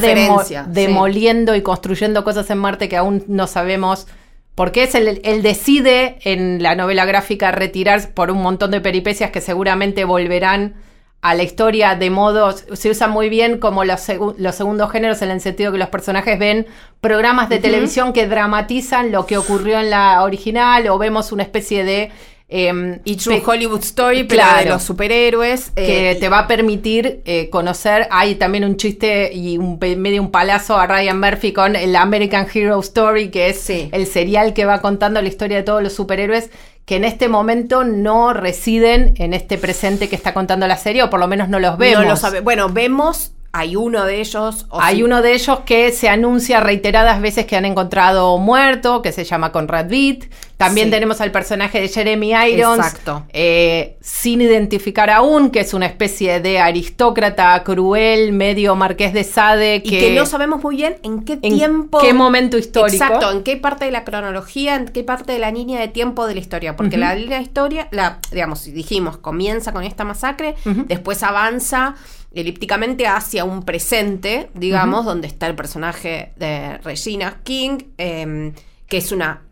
demoliendo 0.69 1.55
y 1.55 1.61
construyendo 1.61 2.25
cosas 2.25 2.49
en 2.49 2.57
Marte 2.57 2.89
que 2.89 2.97
aún 2.97 3.25
no 3.29 3.47
sabemos. 3.47 4.07
Porque 4.55 4.85
es 4.85 4.95
el, 4.95 5.21
él 5.23 5.43
decide 5.43 6.17
en 6.23 6.63
la 6.63 6.77
novela 6.77 7.05
gráfica 7.05 7.53
retirarse 7.53 8.09
por 8.09 8.31
un 8.31 8.41
montón 8.41 8.71
de 8.71 8.81
peripecias 8.81 9.31
que 9.31 9.43
seguramente 9.43 10.05
volverán 10.05 10.77
a 11.25 11.35
la 11.35 11.43
historia 11.43 11.95
de 11.95 12.11
modos, 12.11 12.67
se 12.75 12.91
usa 12.91 13.09
muy 13.09 13.31
bien 13.31 13.57
como 13.57 13.83
los, 13.85 14.03
los, 14.37 14.55
segundos 14.55 14.93
géneros 14.93 15.23
en 15.23 15.31
el 15.31 15.41
sentido 15.41 15.73
que 15.73 15.79
los 15.79 15.89
personajes 15.89 16.39
ven 16.39 16.67
programas 17.01 17.49
de 17.49 17.61
televisión 17.61 18.13
que 18.13 18.27
dramatizan 18.27 19.11
lo 19.11 19.25
que 19.25 19.39
ocurrió 19.39 19.81
en 19.81 19.89
la 19.89 20.23
original 20.23 20.87
o 20.89 20.99
vemos 20.99 21.33
una 21.33 21.43
especie 21.43 21.83
de... 21.83 22.11
Eh, 22.51 23.01
Hollywood 23.45 23.81
Story, 23.81 24.25
pero 24.25 24.45
de 24.59 24.67
los 24.67 24.83
superhéroes. 24.83 25.71
Que 25.71 26.11
eh, 26.11 26.15
te 26.17 26.29
va 26.29 26.41
a 26.41 26.47
permitir 26.47 27.23
eh, 27.25 27.49
conocer. 27.49 28.07
Hay 28.11 28.35
también 28.35 28.65
un 28.65 28.77
chiste 28.77 29.33
y 29.33 29.57
un, 29.57 29.79
medio 29.81 30.21
un 30.21 30.31
palazo 30.31 30.77
a 30.77 30.87
Ryan 30.87 31.19
Murphy 31.19 31.53
con 31.53 31.75
el 31.75 31.97
American 31.97 32.47
Hero 32.53 32.79
Story, 32.81 33.31
que 33.31 33.49
es 33.49 33.71
el 33.71 34.07
serial 34.07 34.53
que 34.53 34.67
va 34.67 34.83
contando 34.83 35.23
la 35.23 35.29
historia 35.29 35.57
de 35.57 35.63
todos 35.63 35.83
los 35.83 35.95
superhéroes 35.95 36.51
que 36.85 36.97
en 36.97 37.05
este 37.05 37.29
momento 37.29 37.85
no 37.85 38.33
residen 38.33 39.15
en 39.17 39.33
este 39.33 39.57
presente 39.59 40.09
que 40.09 40.17
está 40.17 40.35
contando 40.35 40.67
la 40.67 40.77
serie, 40.77 41.03
o 41.03 41.11
por 41.11 41.21
lo 41.21 41.29
menos 41.29 41.49
no 41.49 41.59
los 41.59 41.79
vemos. 41.79 42.03
No 42.05 42.11
lo 42.11 42.17
sabe. 42.17 42.41
Bueno, 42.41 42.69
vemos 42.69 43.33
hay 43.57 43.77
uno 43.77 44.05
de 44.05 44.21
ellos. 44.21 44.67
hay 44.73 45.05
uno 45.05 45.23
de 45.23 45.33
ellos 45.33 45.61
que 45.61 45.93
se 45.93 46.09
anuncia 46.09 46.59
reiteradas 46.59 47.21
veces 47.21 47.47
que 47.47 47.55
han 47.55 47.65
encontrado 47.65 48.37
muerto, 48.39 49.01
que 49.01 49.13
se 49.13 49.23
llama 49.23 49.53
Conrad 49.53 49.87
Beat. 49.89 50.25
También 50.57 50.91
tenemos 50.91 51.21
al 51.21 51.31
personaje 51.31 51.81
de 51.81 51.89
Jeremy 51.89 52.33
Irons. 52.33 52.85
Exacto. 52.85 53.25
Eh, 53.33 53.97
sin 54.01 54.41
identificar 54.41 55.09
aún, 55.09 55.51
que 55.51 55.61
es 55.61 55.73
una 55.73 55.87
especie 55.87 56.41
de 56.41 56.59
aristócrata 56.59 57.63
cruel, 57.63 58.33
medio 58.33 58.75
marqués 58.75 59.13
de 59.13 59.23
Sade. 59.23 59.85
Que, 59.85 59.89
y 59.89 60.01
que 60.01 60.15
no 60.17 60.27
sabemos 60.27 60.61
muy 60.61 60.75
bien 60.75 60.97
en 61.05 61.25
qué 61.25 61.37
tiempo. 61.37 62.01
qué 62.01 62.13
momento 62.13 62.59
histórico. 62.59 63.05
Exacto, 63.05 63.31
en 63.31 63.45
qué 63.45 63.57
parte 63.57 63.85
de 63.85 63.93
la 63.93 64.03
cronología, 64.03 64.75
en 64.75 64.87
qué 64.87 65.05
parte 65.05 65.33
de 65.33 65.39
la 65.39 65.53
línea 65.53 65.81
de 65.81 65.87
tiempo 65.87 66.27
de 66.27 66.35
la 66.35 66.41
historia. 66.41 66.75
Porque 66.75 66.97
la 66.97 67.15
línea 67.15 67.39
de 67.39 67.45
historia, 67.45 67.87
la, 67.93 68.19
digamos, 68.33 68.65
dijimos, 68.65 69.17
comienza 69.17 69.73
con 69.73 69.85
esta 69.85 70.05
masacre, 70.05 70.57
después 70.89 71.23
avanza 71.23 71.95
elípticamente 72.35 73.07
hacia 73.07 73.45
un 73.45 73.63
presente, 73.63 74.51
digamos, 74.55 75.05
donde 75.05 75.27
está 75.27 75.47
el 75.47 75.55
personaje 75.55 76.33
de 76.37 76.79
Regina 76.79 77.41
King, 77.45 77.79
em, 77.97 78.53
que 78.89 78.99
es 78.99 79.13
una 79.13 79.43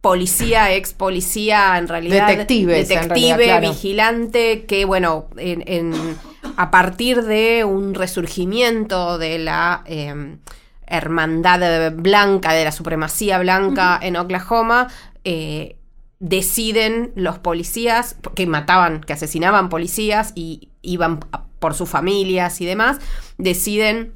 policía, 0.00 0.72
ex 0.72 0.92
policía, 0.92 1.76
en 1.78 1.88
realidad. 1.88 2.28
Detective. 2.28 2.84
Detective, 2.84 3.60
vigilante, 3.60 4.64
que, 4.66 4.84
bueno, 4.84 5.26
a 6.56 6.70
partir 6.70 7.24
de 7.24 7.64
un 7.64 7.94
resurgimiento 7.94 9.18
de 9.18 9.38
la 9.38 9.82
em, 9.86 10.38
hermandad 10.86 11.92
blanca, 11.92 12.52
de 12.52 12.64
la 12.64 12.72
supremacía 12.72 13.38
blanca 13.40 13.98
en 14.00 14.16
Oklahoma, 14.16 14.86
eh, 15.24 15.76
deciden 16.20 17.12
los 17.16 17.38
policías, 17.38 18.16
que 18.34 18.46
mataban, 18.46 19.00
que 19.00 19.12
asesinaban 19.12 19.68
policías 19.68 20.32
y 20.34 20.70
iban 20.82 21.20
por 21.58 21.74
sus 21.74 21.88
familias 21.88 22.60
y 22.60 22.66
demás, 22.66 22.98
deciden 23.38 24.14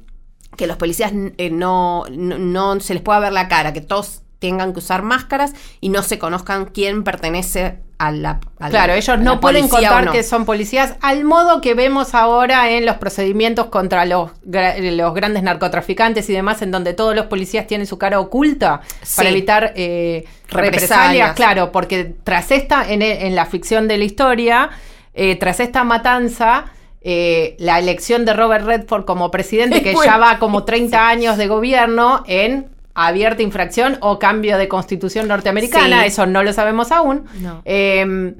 que 0.57 0.67
los 0.67 0.77
policías 0.77 1.11
eh, 1.37 1.49
no, 1.49 2.05
no, 2.11 2.79
se 2.79 2.93
les 2.93 3.03
pueda 3.03 3.19
ver 3.19 3.33
la 3.33 3.47
cara, 3.47 3.73
que 3.73 3.81
todos 3.81 4.21
tengan 4.39 4.73
que 4.73 4.79
usar 4.79 5.03
máscaras 5.03 5.53
y 5.79 5.89
no 5.89 6.01
se 6.01 6.17
conozcan 6.17 6.65
quién 6.65 7.03
pertenece 7.03 7.77
a 7.99 8.11
la. 8.11 8.39
claro, 8.57 8.93
ellos 8.93 9.19
no 9.19 9.39
pueden 9.39 9.67
contar 9.67 10.11
que 10.11 10.23
son 10.23 10.45
policías, 10.45 10.95
al 11.01 11.23
modo 11.23 11.61
que 11.61 11.75
vemos 11.75 12.15
ahora 12.15 12.71
en 12.71 12.87
los 12.87 12.95
procedimientos 12.97 13.67
contra 13.67 14.05
los, 14.05 14.31
los 14.43 15.13
grandes 15.13 15.43
narcotraficantes 15.43 16.27
y 16.27 16.33
demás, 16.33 16.63
en 16.63 16.71
donde 16.71 16.93
todos 16.93 17.15
los 17.15 17.27
policías 17.27 17.67
tienen 17.67 17.85
su 17.85 17.99
cara 17.99 18.19
oculta 18.19 18.81
para 19.15 19.29
evitar 19.29 19.73
eh, 19.75 20.25
represalias. 20.49 21.35
Claro, 21.35 21.71
porque 21.71 22.15
tras 22.23 22.49
esta, 22.49 22.91
en, 22.91 23.03
en 23.03 23.35
la 23.35 23.45
ficción 23.45 23.87
de 23.87 23.99
la 23.99 24.05
historia, 24.05 24.71
eh, 25.13 25.35
tras 25.35 25.59
esta 25.59 25.83
matanza, 25.83 26.65
eh, 27.01 27.55
la 27.57 27.79
elección 27.79 28.25
de 28.25 28.33
Robert 28.33 28.65
Redford 28.65 29.05
como 29.05 29.31
presidente, 29.31 29.81
que 29.83 29.93
ya 30.05 30.17
va 30.17 30.39
como 30.39 30.63
30 30.63 31.07
años 31.07 31.37
de 31.37 31.47
gobierno, 31.47 32.23
en 32.27 32.69
abierta 32.93 33.41
infracción 33.41 33.97
o 34.01 34.19
cambio 34.19 34.57
de 34.57 34.67
constitución 34.67 35.27
norteamericana, 35.27 36.05
eso 36.05 36.25
no 36.25 36.43
lo 36.43 36.53
sabemos 36.53 36.91
aún. 36.91 37.25
Em, 37.65 38.35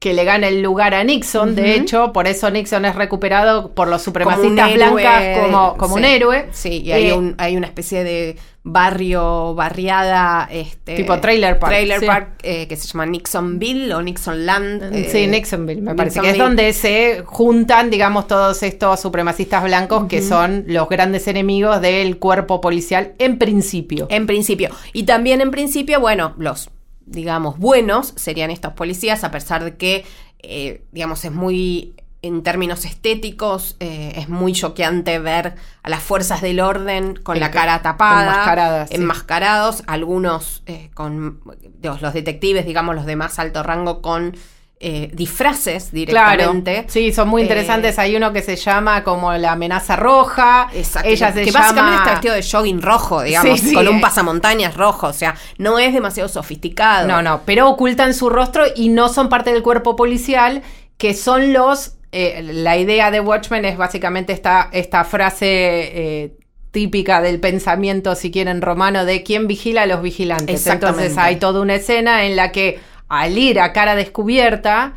que 0.00 0.14
le 0.14 0.24
gana 0.24 0.48
el 0.48 0.62
lugar 0.62 0.94
a 0.94 1.04
Nixon, 1.04 1.54
de 1.54 1.74
hecho, 1.74 2.14
por 2.14 2.26
eso 2.26 2.50
Nixon 2.50 2.86
es 2.86 2.94
recuperado 2.94 3.74
por 3.74 3.86
los 3.86 4.00
supremacistas 4.00 4.72
blancas 4.72 5.38
como, 5.40 5.76
como 5.76 5.96
un 5.96 6.06
héroe. 6.06 6.48
Sí, 6.52 6.80
y 6.82 6.92
hay, 6.92 7.08
eh, 7.08 7.12
un, 7.12 7.34
hay 7.36 7.54
una 7.54 7.66
especie 7.66 8.02
de 8.02 8.38
barrio, 8.62 9.54
barriada, 9.54 10.48
este, 10.50 10.96
tipo 10.96 11.20
trailer 11.20 11.58
park, 11.58 11.72
trailer 11.72 12.06
park 12.06 12.28
eh, 12.42 12.66
que 12.66 12.76
se 12.76 12.88
llama 12.88 13.04
Nixonville 13.04 13.92
o 13.92 14.00
Nixonland. 14.00 14.94
Eh, 14.94 15.08
sí, 15.12 15.26
Nixonville, 15.26 15.82
me 15.82 15.94
parece 15.94 16.20
que 16.20 16.30
es 16.30 16.38
donde 16.38 16.72
se 16.72 17.22
juntan, 17.26 17.90
digamos, 17.90 18.26
todos 18.26 18.62
estos 18.62 19.00
supremacistas 19.00 19.62
blancos 19.62 20.06
que 20.08 20.22
son 20.22 20.64
los 20.66 20.88
grandes 20.88 21.28
enemigos 21.28 21.78
del 21.82 22.16
cuerpo 22.16 22.62
policial 22.62 23.12
en 23.18 23.38
principio. 23.38 24.06
En 24.08 24.26
principio. 24.26 24.70
Y 24.94 25.02
también 25.02 25.42
en 25.42 25.50
principio, 25.50 26.00
bueno, 26.00 26.32
los 26.38 26.70
digamos, 27.10 27.58
buenos 27.58 28.14
serían 28.16 28.50
estos 28.50 28.72
policías, 28.74 29.24
a 29.24 29.30
pesar 29.30 29.64
de 29.64 29.76
que, 29.76 30.06
eh, 30.42 30.84
digamos, 30.92 31.24
es 31.24 31.32
muy, 31.32 31.94
en 32.22 32.42
términos 32.42 32.84
estéticos, 32.84 33.76
eh, 33.80 34.12
es 34.16 34.28
muy 34.28 34.52
choqueante 34.52 35.18
ver 35.18 35.56
a 35.82 35.88
las 35.90 36.02
fuerzas 36.02 36.40
del 36.40 36.60
orden 36.60 37.16
con 37.16 37.40
la 37.40 37.50
cara 37.50 37.82
tapada, 37.82 38.86
enmascarados, 38.90 39.82
algunos 39.86 40.62
eh, 40.66 40.90
con 40.94 41.40
los 41.82 42.12
detectives, 42.12 42.64
digamos, 42.64 42.94
los 42.94 43.06
de 43.06 43.16
más 43.16 43.38
alto 43.38 43.62
rango 43.64 44.02
con 44.02 44.36
eh, 44.82 45.10
disfraces 45.12 45.92
directamente. 45.92 46.72
Claro. 46.72 46.88
Sí, 46.88 47.12
son 47.12 47.28
muy 47.28 47.42
interesantes. 47.42 47.98
Hay 47.98 48.16
uno 48.16 48.32
que 48.32 48.40
se 48.40 48.56
llama 48.56 49.04
como 49.04 49.30
la 49.34 49.52
amenaza 49.52 49.94
roja. 49.94 50.70
Exacto. 50.72 51.06
Ella 51.06 51.34
se 51.34 51.44
que 51.44 51.52
básicamente 51.52 51.96
está 51.98 52.10
vestido 52.12 52.34
de 52.34 52.42
jogging 52.42 52.80
rojo, 52.80 53.20
digamos, 53.20 53.60
con 53.74 53.86
un 53.88 54.00
pasamontañas 54.00 54.74
rojo. 54.78 55.08
O 55.08 55.12
sea, 55.12 55.34
no 55.58 55.78
es 55.78 55.92
demasiado 55.92 56.30
sofisticado. 56.30 57.06
No, 57.06 57.20
no, 57.20 57.42
pero 57.44 57.68
ocultan 57.68 58.14
su 58.14 58.30
rostro 58.30 58.64
y 58.74 58.88
no 58.88 59.10
son 59.10 59.28
parte 59.28 59.52
del 59.52 59.62
cuerpo 59.62 59.96
policial, 59.96 60.62
que 60.96 61.12
son 61.12 61.52
los. 61.52 61.96
la 62.10 62.78
idea 62.78 63.10
de 63.10 63.20
Watchmen 63.20 63.66
es 63.66 63.76
básicamente 63.76 64.32
esta, 64.32 64.70
esta 64.72 65.04
frase 65.04 66.38
típica 66.70 67.20
del 67.20 67.38
pensamiento, 67.38 68.14
si 68.14 68.30
quieren, 68.30 68.62
romano, 68.62 69.04
de 69.04 69.22
quién 69.24 69.46
vigila 69.46 69.82
a 69.82 69.86
los 69.86 70.00
vigilantes. 70.00 70.66
Entonces 70.66 71.18
hay 71.18 71.36
toda 71.36 71.60
una 71.60 71.74
escena 71.74 72.24
en 72.24 72.34
la 72.34 72.50
que 72.50 72.80
al 73.10 73.36
ir 73.36 73.60
a 73.60 73.72
cara 73.74 73.96
descubierta, 73.96 74.94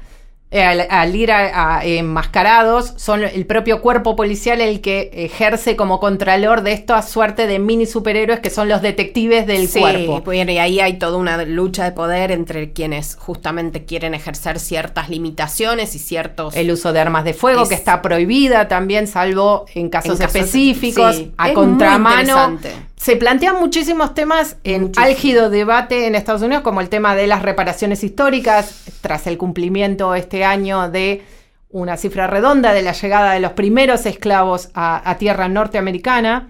eh, 0.51 0.61
al, 0.61 1.15
ir 1.15 1.31
a, 1.31 1.81
enmascarados, 1.83 2.93
son 2.97 3.23
el 3.23 3.47
propio 3.47 3.81
cuerpo 3.81 4.15
policial 4.15 4.61
el 4.61 4.81
que 4.81 5.09
ejerce 5.11 5.75
como 5.75 5.99
contralor 5.99 6.61
de 6.61 6.73
esta 6.73 7.01
suerte 7.01 7.47
de 7.47 7.57
mini 7.57 7.87
superhéroes 7.87 8.39
que 8.39 8.51
son 8.51 8.69
los 8.69 8.83
detectives 8.83 9.47
del 9.47 9.67
sí, 9.67 9.79
cuerpo. 9.79 10.23
Pues, 10.23 10.47
y 10.47 10.57
ahí 10.59 10.79
hay 10.79 10.99
toda 10.99 11.17
una 11.17 11.43
lucha 11.43 11.85
de 11.85 11.91
poder 11.91 12.31
entre 12.31 12.71
quienes 12.71 13.15
justamente 13.15 13.85
quieren 13.85 14.13
ejercer 14.13 14.59
ciertas 14.59 15.09
limitaciones 15.09 15.95
y 15.95 15.99
ciertos... 15.99 16.55
El 16.55 16.69
uso 16.69 16.93
de 16.93 16.99
armas 16.99 17.23
de 17.23 17.33
fuego, 17.33 17.67
que 17.67 17.73
está 17.73 18.03
prohibida 18.03 18.67
también, 18.67 19.07
salvo 19.07 19.65
en 19.73 19.89
casos, 19.89 20.19
específicos, 20.19 21.23
a 21.35 21.51
contramano 21.53 22.59
se 23.03 23.17
plantean 23.17 23.59
muchísimos 23.59 24.13
temas 24.13 24.55
en 24.63 24.93
álgido 24.95 25.49
debate 25.49 26.07
en 26.07 26.15
Estados 26.15 26.41
Unidos, 26.41 26.63
como 26.63 26.79
el 26.79 26.87
tema 26.87 27.17
de 27.17 27.27
las 27.27 27.41
reparaciones 27.41 28.01
históricas, 28.01 28.85
tras 29.01 29.27
el 29.27 29.37
cumplimiento 29.37 30.15
este 30.15 30.45
año 30.45 30.89
de 30.89 31.21
una 31.69 31.97
cifra 31.97 32.27
redonda 32.27 32.71
de 32.71 32.81
la 32.81 32.93
llegada 32.93 33.33
de 33.33 33.41
los 33.41 33.51
primeros 33.51 34.05
esclavos 34.05 34.69
a, 34.73 35.17
tierra 35.19 35.49
norteamericana. 35.49 36.47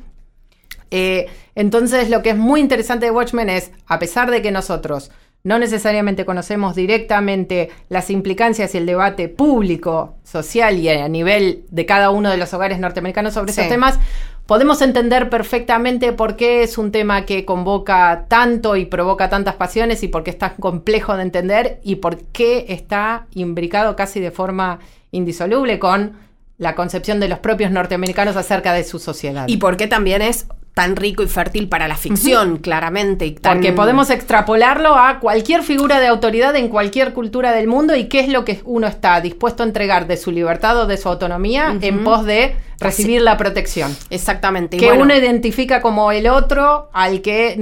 Eh, 0.92 1.26
entonces, 1.56 2.12
lo 2.12 2.22
que 2.22 2.30
es 2.30 2.38
muy 2.38 2.60
interesante 2.60 3.08
de 3.08 3.12
Watchmen 3.12 3.50
es, 3.50 3.72
a 3.88 3.98
pesar 3.98 4.30
de 4.30 4.44
que 4.44 4.52
nosotros 4.52 5.10
no 5.44 5.58
necesariamente 5.60 6.24
conocemos 6.24 6.76
directamente 6.76 7.70
las 7.90 8.10
implicancias 8.10 8.76
y 8.76 8.78
el 8.78 8.86
debate 8.86 9.28
público, 9.28 10.16
social 10.24 10.78
y 10.78 10.88
a 10.88 11.08
nivel 11.10 11.66
de 11.70 11.86
cada 11.86 12.12
uno 12.12 12.30
de 12.30 12.38
los 12.38 12.54
hogares 12.54 12.80
norteamericanos 12.80 13.34
sobre 13.34 13.52
esos 13.52 13.68
temas, 13.68 14.00
podemos 14.46 14.82
entender 14.82 15.30
perfectamente 15.30 16.12
por 16.12 16.36
qué 16.36 16.64
es 16.64 16.78
un 16.78 16.92
tema 16.92 17.26
que 17.26 17.46
convoca 17.46 18.26
tanto 18.28 18.76
y 18.76 18.86
provoca 18.86 19.30
tantas 19.30 19.56
pasiones 19.56 20.04
y 20.04 20.08
por 20.08 20.24
qué 20.24 20.32
es 20.32 20.38
tan 20.38 20.56
complejo 20.60 21.16
de 21.16 21.24
entender 21.24 21.80
y 21.84 21.96
por 21.96 22.18
qué 22.18 22.66
está 22.70 23.28
imbricado 23.34 23.96
casi 23.96 24.20
de 24.20 24.32
forma 24.32 24.80
indisoluble 25.12 25.80
con 25.80 26.14
la 26.58 26.76
concepción 26.76 27.20
de 27.20 27.30
los 27.30 27.40
propios 27.40 27.72
norteamericanos 27.72 28.36
acerca 28.36 28.74
de 28.74 28.84
su 28.84 29.00
sociedad. 29.00 29.48
Y 29.48 29.58
por 29.58 29.78
qué 29.78 29.88
también 29.88 30.22
es 30.22 30.48
tan 30.74 30.96
rico 30.96 31.22
y 31.22 31.28
fértil 31.28 31.70
para 31.70 31.88
la 31.88 31.96
ficción, 31.96 32.58
claramente. 32.58 33.28
Y 33.28 33.32
Porque 33.34 33.74
podemos 33.74 34.10
extrapolarlo 34.10 34.96
a 34.96 35.20
cualquier 35.20 35.62
figura 35.62 36.00
de 36.00 36.08
autoridad 36.08 36.56
en 36.56 36.68
cualquier 36.68 37.14
cultura 37.14 37.52
del 37.52 37.68
mundo 37.68 37.96
y 37.96 38.06
qué 38.06 38.22
es 38.22 38.30
lo 38.30 38.44
que 38.44 38.60
uno 38.66 38.88
está 38.88 39.22
dispuesto 39.22 39.62
a 39.62 39.68
entregar 39.68 40.08
de 40.08 40.18
su 40.18 40.32
libertad 40.32 40.80
o 40.80 40.88
de 40.88 40.98
su 40.98 41.10
autonomía 41.10 41.78
en 41.80 42.04
pos 42.04 42.26
de 42.26 42.56
recibir 42.80 43.22
la 43.22 43.38
protección. 43.38 43.96
Exactamente. 44.10 44.78
que 44.78 44.92
uno 44.92 45.16
identifica 45.16 45.82
como 45.82 46.12
el 46.12 46.28
otro 46.28 46.90
al 46.94 47.22
que 47.22 47.60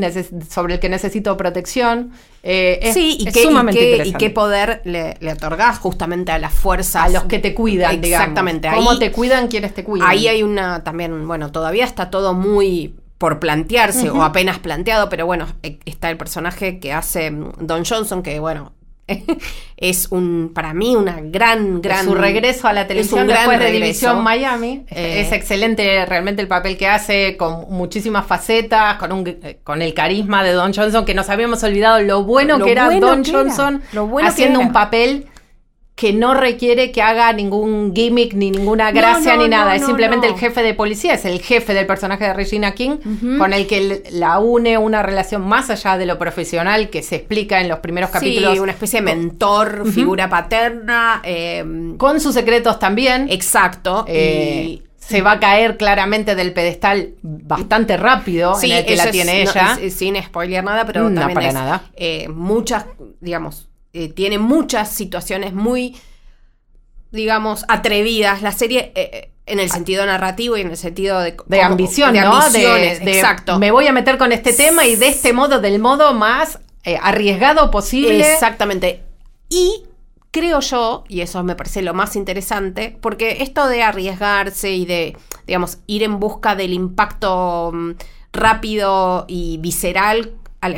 sobre 0.49 0.75
el 0.75 0.79
que 0.79 0.89
necesito 0.89 1.37
protección. 1.37 2.11
Eh, 2.43 2.89
sí, 2.91 3.17
y, 3.19 3.25
qué, 3.25 4.03
y, 4.03 4.13
qué, 4.13 4.29
poder 4.31 4.81
le, 4.83 5.15
le, 5.19 5.33
otorgás 5.33 5.77
justamente 5.77 6.31
a 6.31 6.39
las 6.39 6.51
fuerzas. 6.51 7.05
A 7.05 7.09
los 7.09 7.23
que 7.25 7.37
te 7.37 7.53
cuidan, 7.53 8.03
Exactamente. 8.03 8.67
¿Cómo 8.73 8.97
te 8.97 9.11
cuidan 9.11 9.47
quienes 9.47 9.75
te 9.75 9.83
cuidan? 9.83 10.09
Ahí 10.09 10.27
hay 10.27 10.41
una 10.41 10.83
también, 10.83 11.27
bueno, 11.27 11.51
todavía 11.51 11.85
está 11.85 12.09
todo 12.09 12.33
muy 12.33 12.95
por 13.21 13.39
plantearse 13.39 14.09
o 14.09 14.23
apenas 14.23 14.57
planteado, 14.57 15.07
pero 15.07 15.27
bueno, 15.27 15.45
e, 15.61 15.77
está 15.85 16.09
el 16.09 16.17
personaje 16.17 16.79
que 16.79 16.91
hace 16.91 17.29
mm, 17.29 17.51
Don 17.59 17.85
Johnson, 17.85 18.23
que 18.23 18.39
bueno, 18.39 18.73
es 19.77 20.07
un 20.11 20.51
para 20.53 20.73
mí 20.73 20.95
una 20.95 21.19
gran 21.21 21.81
gran 21.81 22.05
su 22.05 22.13
regreso 22.13 22.67
a 22.67 22.73
la 22.73 22.87
televisión 22.87 23.27
después 23.27 23.59
de 23.59 23.71
División 23.71 24.23
Miami 24.23 24.85
eh, 24.89 25.21
es 25.25 25.31
excelente 25.31 26.05
realmente 26.05 26.41
el 26.41 26.47
papel 26.47 26.77
que 26.77 26.87
hace 26.87 27.35
con 27.35 27.65
muchísimas 27.69 28.25
facetas 28.25 28.97
con 28.97 29.11
un 29.11 29.37
con 29.63 29.81
el 29.81 29.93
carisma 29.93 30.43
de 30.43 30.51
Don 30.53 30.73
Johnson 30.73 31.03
que 31.03 31.13
nos 31.13 31.29
habíamos 31.29 31.63
olvidado 31.63 31.99
lo 32.01 32.23
bueno 32.23 32.63
que 32.63 32.71
era 32.71 32.89
Don 32.99 33.23
Johnson 33.25 33.81
haciendo 34.21 34.59
un 34.59 34.71
papel 34.71 35.27
que 36.01 36.13
no 36.13 36.33
requiere 36.33 36.91
que 36.91 37.03
haga 37.03 37.31
ningún 37.31 37.93
gimmick 37.93 38.33
ni 38.33 38.49
ninguna 38.49 38.91
gracia 38.91 39.37
ni 39.37 39.47
nada. 39.47 39.75
es 39.75 39.85
simplemente 39.85 40.25
el 40.25 40.33
jefe 40.33 40.63
de 40.63 40.73
policía, 40.73 41.13
es 41.13 41.25
el 41.25 41.39
jefe 41.39 41.75
del 41.75 41.85
personaje 41.85 42.23
de 42.23 42.33
Regina 42.33 42.71
King, 42.71 42.97
con 43.37 43.53
el 43.53 43.67
que 43.67 44.01
la 44.09 44.39
une 44.39 44.79
una 44.79 45.03
relación 45.03 45.47
más 45.47 45.69
allá 45.69 45.99
de 45.99 46.07
lo 46.07 46.17
profesional 46.17 46.89
que 46.89 47.03
se 47.03 47.17
explica 47.17 47.61
en 47.61 47.69
los 47.69 47.81
primeros 47.81 48.09
capítulos. 48.09 48.57
una 48.57 48.71
especie 48.71 48.99
de 48.99 49.05
mentor, 49.05 49.91
figura 49.91 50.27
paterna. 50.27 51.21
Em, 51.23 51.95
con 51.97 52.19
sus 52.19 52.33
secretos 52.33 52.79
también. 52.79 53.27
Exacto. 53.29 54.03
Eh, 54.07 54.81
se 54.97 55.21
va 55.21 55.33
a 55.33 55.39
caer 55.39 55.77
claramente 55.77 56.33
del 56.33 56.51
pedestal 56.51 57.13
bastante 57.21 57.95
rápido 57.95 58.55
en 58.59 58.71
el 58.71 58.85
que 58.85 58.95
la 58.95 59.11
tiene 59.11 59.43
ella. 59.43 59.77
sin 59.91 60.19
spoiler 60.19 60.63
nada, 60.63 60.83
pero 60.83 61.11
no, 61.11 61.19
también 61.19 61.35
para 61.35 61.53
nada. 61.53 61.83
Eh, 61.95 62.27
muchas, 62.27 62.85
digamos, 63.19 63.67
eh, 63.93 64.09
tiene 64.09 64.37
muchas 64.37 64.89
situaciones 64.91 65.53
muy, 65.53 65.97
digamos, 67.11 67.65
atrevidas. 67.67 68.41
La 68.41 68.51
serie, 68.51 68.91
eh, 68.95 69.09
eh, 69.13 69.31
en 69.45 69.59
el 69.59 69.69
sentido 69.69 70.05
narrativo 70.05 70.55
y 70.55 70.61
en 70.61 70.69
el 70.69 70.77
sentido 70.77 71.19
de, 71.19 71.35
de 71.45 71.61
ambición, 71.61 72.13
de 72.13 72.21
¿no? 72.21 72.49
de, 72.49 72.93
exacto. 72.93 73.59
Me 73.59 73.71
voy 73.71 73.87
a 73.87 73.91
meter 73.91 74.17
con 74.17 74.31
este 74.31 74.53
tema 74.53 74.85
y 74.85 74.95
de 74.95 75.09
este 75.09 75.33
modo, 75.33 75.59
del 75.59 75.79
modo 75.79 76.13
más 76.13 76.59
arriesgado 77.01 77.69
posible. 77.69 78.33
Exactamente. 78.33 79.03
Y 79.49 79.83
creo 80.31 80.61
yo, 80.61 81.03
y 81.09 81.21
eso 81.21 81.43
me 81.43 81.55
parece 81.55 81.81
lo 81.81 81.93
más 81.93 82.15
interesante, 82.15 82.97
porque 83.01 83.37
esto 83.41 83.67
de 83.67 83.83
arriesgarse 83.83 84.71
y 84.71 84.85
de, 84.85 85.17
digamos, 85.45 85.79
ir 85.87 86.03
en 86.03 86.19
busca 86.19 86.55
del 86.55 86.71
impacto 86.71 87.71
mm, 87.73 87.91
rápido 88.31 89.25
y 89.27 89.57
visceral 89.57 90.31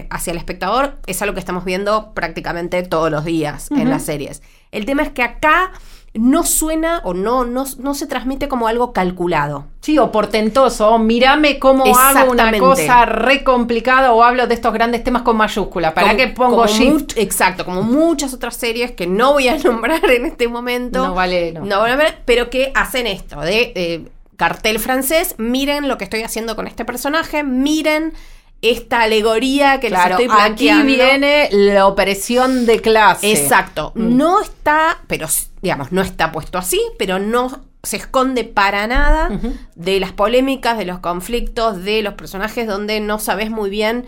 hacia 0.09 0.31
el 0.31 0.37
espectador 0.37 0.97
es 1.07 1.21
algo 1.21 1.33
que 1.33 1.39
estamos 1.39 1.65
viendo 1.65 2.13
prácticamente 2.13 2.83
todos 2.83 3.11
los 3.11 3.25
días 3.25 3.69
en 3.71 3.89
las 3.89 4.03
series. 4.03 4.41
El 4.71 4.85
tema 4.85 5.03
es 5.03 5.09
que 5.09 5.23
acá 5.23 5.71
no 6.13 6.43
suena 6.43 7.01
o 7.03 7.13
no, 7.13 7.43
no, 7.43 7.65
no, 7.79 7.93
se 7.95 8.05
transmite 8.05 8.47
como 8.47 8.67
algo 8.67 8.93
calculado. 8.93 9.65
Sí, 9.81 9.97
o 9.97 10.11
portentoso, 10.11 10.89
o 10.89 10.99
mírame 10.99 11.57
cómo 11.57 11.85
hago 11.97 12.31
una 12.31 12.57
cosa 12.59 13.05
re 13.05 13.43
complicada 13.43 14.13
o 14.13 14.23
hablo 14.23 14.45
de 14.45 14.53
estos 14.53 14.71
grandes 14.73 15.03
temas 15.03 15.23
con 15.23 15.37
mayúscula. 15.37 15.93
¿Para 15.93 16.15
qué 16.15 16.27
pongo 16.27 16.67
shift? 16.67 17.17
exacto, 17.17 17.65
como 17.65 17.81
muchas 17.81 18.33
otras 18.33 18.55
series 18.55 18.91
que 18.91 19.07
no 19.07 19.33
voy 19.33 19.47
a 19.47 19.57
nombrar 19.63 20.05
en 20.09 20.25
este 20.25 20.47
momento. 20.47 21.03
No 21.03 21.15
vale, 21.15 21.51
no. 21.51 21.65
No 21.65 21.83
a 21.83 21.95
ver, 21.95 22.21
pero 22.25 22.49
que 22.49 22.71
hacen 22.75 23.07
esto 23.07 23.41
de 23.41 24.09
cartel 24.37 24.79
francés, 24.79 25.35
miren 25.37 25.87
lo 25.87 25.97
que 25.97 26.03
estoy 26.03 26.21
haciendo 26.21 26.55
con 26.55 26.67
este 26.67 26.85
personaje, 26.85 27.43
miren 27.43 28.13
esta 28.63 29.01
alegoría 29.01 29.79
que 29.79 29.89
claro, 29.89 30.17
les 30.17 30.19
estoy 30.21 30.35
planteando. 30.35 30.83
Aquí 30.83 30.95
viene 30.95 31.49
la 31.51 31.85
opresión 31.85 32.65
de 32.65 32.81
clase. 32.81 33.31
Exacto. 33.31 33.91
Mm. 33.93 34.17
No 34.17 34.41
está, 34.41 34.99
pero 35.07 35.27
digamos, 35.61 35.91
no 35.91 36.01
está 36.01 36.31
puesto 36.31 36.57
así, 36.57 36.81
pero 36.97 37.19
no 37.19 37.61
se 37.83 37.97
esconde 37.97 38.45
para 38.45 38.87
nada 38.87 39.29
de 39.75 39.99
las 39.99 40.13
polémicas, 40.13 40.77
de 40.77 40.85
los 40.85 40.99
conflictos, 40.99 41.83
de 41.83 42.01
los 42.01 42.13
personajes 42.13 42.65
donde 42.65 43.01
no 43.01 43.19
sabes 43.19 43.51
muy 43.51 43.69
bien 43.69 44.05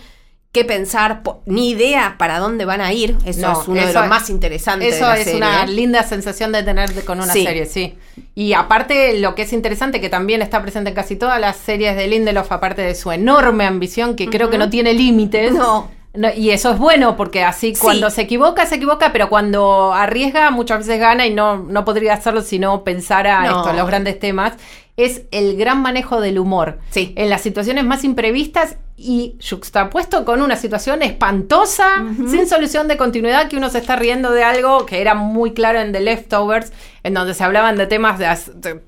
qué 0.56 0.64
pensar, 0.64 1.22
ni 1.46 1.72
idea 1.72 2.16
para 2.18 2.40
dónde 2.40 2.64
van 2.64 2.80
a 2.80 2.94
ir. 2.94 3.18
Eso 3.26 3.52
es 3.52 3.68
uno 3.68 3.86
de 3.86 3.92
los 3.92 4.08
más 4.08 4.30
interesantes. 4.30 4.96
Eso 4.96 5.12
es 5.12 5.34
una 5.34 5.66
linda 5.66 6.02
sensación 6.04 6.54
de 6.54 6.64
tener 6.64 7.04
con 7.04 7.18
una 7.20 7.34
serie, 7.34 7.66
sí. 7.66 7.98
Y 8.36 8.54
aparte, 8.54 9.20
lo 9.20 9.36
que 9.36 9.42
es 9.42 9.52
interesante, 9.52 10.00
que 10.00 10.08
también 10.08 10.42
está 10.42 10.62
presente 10.62 10.92
en 10.92 10.96
casi 10.96 11.18
todas 11.18 11.42
las 11.42 11.58
series 11.58 11.98
de 11.98 12.08
Lindelof, 12.08 12.50
aparte 12.54 12.84
de 12.84 12.96
su 12.96 13.12
enorme 13.12 13.66
ambición, 13.66 14.16
que 14.16 14.30
creo 14.30 14.50
que 14.50 14.58
no 14.58 14.70
tiene 14.70 14.94
límites. 14.94 15.52
No. 15.52 15.90
y 16.38 16.52
eso 16.52 16.72
es 16.72 16.80
bueno, 16.80 17.18
porque 17.18 17.44
así 17.44 17.74
cuando 17.74 18.10
se 18.10 18.22
equivoca, 18.22 18.66
se 18.66 18.76
equivoca, 18.76 19.12
pero 19.12 19.28
cuando 19.28 19.92
arriesga, 19.92 20.52
muchas 20.52 20.78
veces 20.78 21.02
gana 21.02 21.28
y 21.28 21.34
no, 21.34 21.58
no 21.58 21.84
podría 21.84 22.14
hacerlo 22.14 22.42
si 22.42 22.60
no 22.60 22.86
pensara 22.86 23.46
esto, 23.46 23.72
en 23.72 23.76
los 23.76 23.88
grandes 23.88 24.18
temas 24.18 24.54
es 24.98 25.24
el 25.32 25.58
gran 25.58 25.82
manejo 25.82 26.22
del 26.22 26.40
humor. 26.40 26.80
Sí. 26.90 27.14
En 27.18 27.30
las 27.30 27.42
situaciones 27.42 27.84
más 27.84 28.06
imprevistas 28.06 28.78
y 28.98 29.38
juxtapuesto 29.42 30.24
con 30.24 30.42
una 30.42 30.56
situación 30.56 31.02
espantosa, 31.02 32.06
sin 32.30 32.48
solución 32.48 32.88
de 32.88 32.96
continuidad, 32.98 33.50
que 33.50 33.58
uno 33.58 33.70
se 33.70 33.80
está 33.80 33.96
riendo 33.96 34.32
de 34.32 34.44
algo 34.44 34.86
que 34.86 35.02
era 35.02 35.16
muy 35.16 35.54
claro 35.54 35.80
en 35.80 35.92
The 35.92 36.00
Leftovers, 36.00 36.72
en 37.04 37.14
donde 37.14 37.34
se 37.34 37.44
hablaban 37.44 37.76
de 37.76 37.88
temas 37.88 38.18
de, 38.20 38.80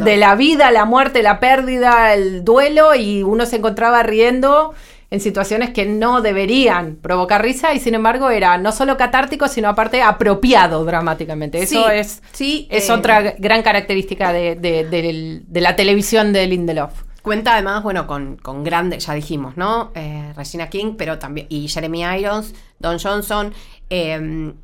de, 0.00 0.16
la 0.16 0.34
vida, 0.34 0.70
la 0.70 0.84
muerte, 0.84 1.22
la 1.22 1.40
pérdida, 1.40 2.12
el 2.12 2.44
duelo, 2.44 2.94
y 2.94 3.22
uno 3.22 3.46
se 3.46 3.56
encontraba 3.56 4.02
riendo 4.02 4.74
en 5.12 5.20
situaciones 5.20 5.70
que 5.70 5.84
no 5.84 6.22
deberían 6.22 6.96
provocar 6.96 7.42
risa 7.42 7.74
y 7.74 7.80
sin 7.80 7.94
embargo 7.94 8.30
era 8.30 8.56
no 8.56 8.72
solo 8.72 8.96
catártico, 8.96 9.46
sino 9.46 9.68
aparte 9.68 10.00
apropiado 10.00 10.86
dramáticamente. 10.86 11.62
Eso 11.62 11.90
es, 11.90 12.22
sí, 12.32 12.66
es 12.70 12.88
eh, 12.88 12.92
otra 12.92 13.34
gran 13.38 13.62
característica 13.62 14.32
de, 14.32 15.44
la 15.52 15.76
televisión 15.76 16.32
de 16.32 16.46
Lindelof. 16.46 16.92
Cuenta 17.22 17.54
además, 17.54 17.82
bueno, 17.82 18.06
con, 18.06 18.36
con 18.36 18.64
grandes, 18.64 19.06
ya 19.06 19.14
dijimos, 19.14 19.56
¿no? 19.56 19.92
Eh, 19.94 20.32
Regina 20.36 20.68
King, 20.68 20.94
pero 20.98 21.18
también, 21.18 21.46
y 21.48 21.68
Jeremy 21.68 22.02
Irons, 22.18 22.52
Don 22.80 22.98
Johnson. 22.98 23.54
Em, 23.88 24.54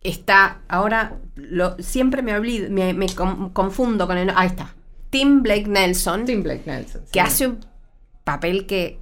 está, 0.00 0.60
ahora, 0.68 1.18
lo, 1.34 1.76
siempre 1.80 2.22
me, 2.22 2.34
olvido, 2.34 2.70
me, 2.70 2.94
confundo 3.52 4.06
con 4.06 4.16
el... 4.16 4.30
Ahí 4.34 4.46
está. 4.46 4.74
Tim 5.10 5.42
Blake 5.42 5.66
Nelson. 5.66 6.24
Tim 6.24 6.42
Blake 6.42 6.62
Nelson. 6.66 7.02
Que 7.10 7.20
hace 7.20 7.48
un 7.48 7.64
papel 8.24 8.66
que 8.66 9.00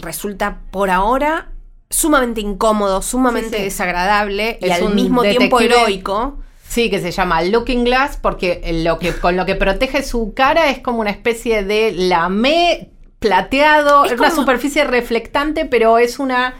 resulta 0.00 0.62
por 0.70 0.90
ahora 0.90 1.52
sumamente 1.90 2.40
incómodo, 2.40 3.02
sumamente 3.02 3.62
desagradable 3.62 4.58
y 4.60 4.70
al 4.70 4.94
mismo 4.94 5.22
tiempo 5.22 5.60
heroico. 5.60 6.38
Sí, 6.74 6.90
que 6.90 6.98
se 6.98 7.12
llama 7.12 7.40
Looking 7.40 7.84
Glass 7.84 8.18
porque 8.20 8.60
lo 8.82 8.98
que, 8.98 9.12
con 9.12 9.36
lo 9.36 9.46
que 9.46 9.54
protege 9.54 10.02
su 10.02 10.34
cara 10.34 10.70
es 10.70 10.80
como 10.80 10.98
una 10.98 11.10
especie 11.10 11.62
de 11.62 11.92
lamé 11.92 12.90
plateado, 13.20 14.04
es, 14.04 14.18
una 14.18 14.32
superficie 14.32 14.82
reflectante, 14.82 15.66
pero 15.66 15.98
es 15.98 16.18
una 16.18 16.54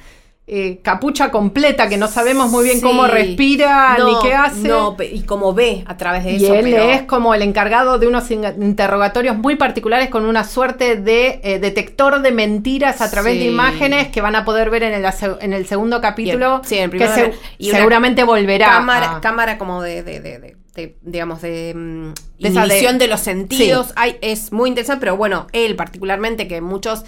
eh, 0.47 0.81
capucha 0.83 1.31
completa 1.31 1.89
que 1.89 1.97
no 1.97 2.07
sabemos 2.07 2.51
muy 2.51 2.65
bien 2.65 2.83
cómo 2.83 3.07
respira 3.07 3.97
ni 3.97 4.13
qué 4.21 4.35
hace. 4.35 4.69
No, 4.69 4.95
y 5.01 5.23
cómo 5.23 5.55
ve 5.55 5.85
a 5.87 5.97
través 5.97 6.25
de 6.25 6.37
eso. 6.37 6.55
Y 6.55 6.59
él 6.59 6.75
es 6.75 7.03
como 7.05 7.35
el 7.35 7.41
encargado 7.41 7.99
de 7.99 8.07
unos 8.07 8.31
interrogatorios 8.31 9.39
muy 9.39 9.57
particulares 9.57 10.11
con 10.11 10.27
una 10.27 10.45
suerte 10.45 10.97
de 10.97 11.41
eh, 11.43 11.59
detector 11.61 12.21
de 12.21 12.31
mentiras 12.31 13.01
a 13.01 13.11
través 13.11 13.39
de 13.39 13.47
imágenes 13.47 14.09
que 14.09 14.21
van 14.21 14.37
a 14.37 14.45
poder 14.45 14.69
ver 14.69 14.83
en 14.83 14.93
el, 14.93 15.07
en 15.41 15.55
el 15.55 15.67
segundo 15.67 16.03
capítulo. 16.03 16.61
Sí, 16.63 16.77
en 16.77 16.91
el 16.91 16.99
que 16.99 17.33
y 17.57 17.71
seguramente 17.71 18.23
volverá. 18.23 18.67
Cámara, 18.67 19.21
cámara 19.23 19.57
como 19.57 19.81
de, 19.81 20.55
digamos, 21.01 21.41
de, 21.41 21.73
mm, 21.75 22.13
de 22.39 22.93
de, 22.99 23.09
los 23.09 23.21
sentidos. 23.21 23.95
es 24.21 24.53
muy 24.53 24.69
interesante, 24.69 25.01
pero 25.01 25.17
bueno, 25.17 25.47
él 25.53 25.75
particularmente, 25.75 26.47
que 26.49 26.61
muchos 26.61 27.07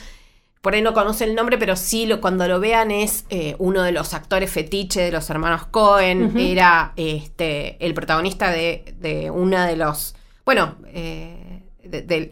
por 0.61 0.75
ahí 0.75 0.83
no 0.83 0.95
conoce 0.95 1.25
el 1.25 1.35
nombre, 1.35 1.59
pero 1.59 1.77
sí 1.77 2.07
lo, 2.07 2.21
cuando 2.21 2.49
lo 2.49 2.59
vean 2.59 2.91
es 2.91 3.25
eh, 3.31 3.55
uno 3.59 3.83
de 3.83 3.93
los 3.93 4.15
actores 4.15 4.51
fetiche 4.51 5.01
de 5.01 5.13
los 5.13 5.31
hermanos 5.31 5.67
Cohen. 5.67 6.37
Era 6.37 6.93
este, 6.97 7.77
el 7.85 7.95
protagonista 7.95 8.51
de, 8.51 8.95
de 8.99 9.31
una 9.31 9.67
de 9.67 9.77
los. 9.77 10.17
Bueno, 10.45 10.77
eh, 10.87 11.63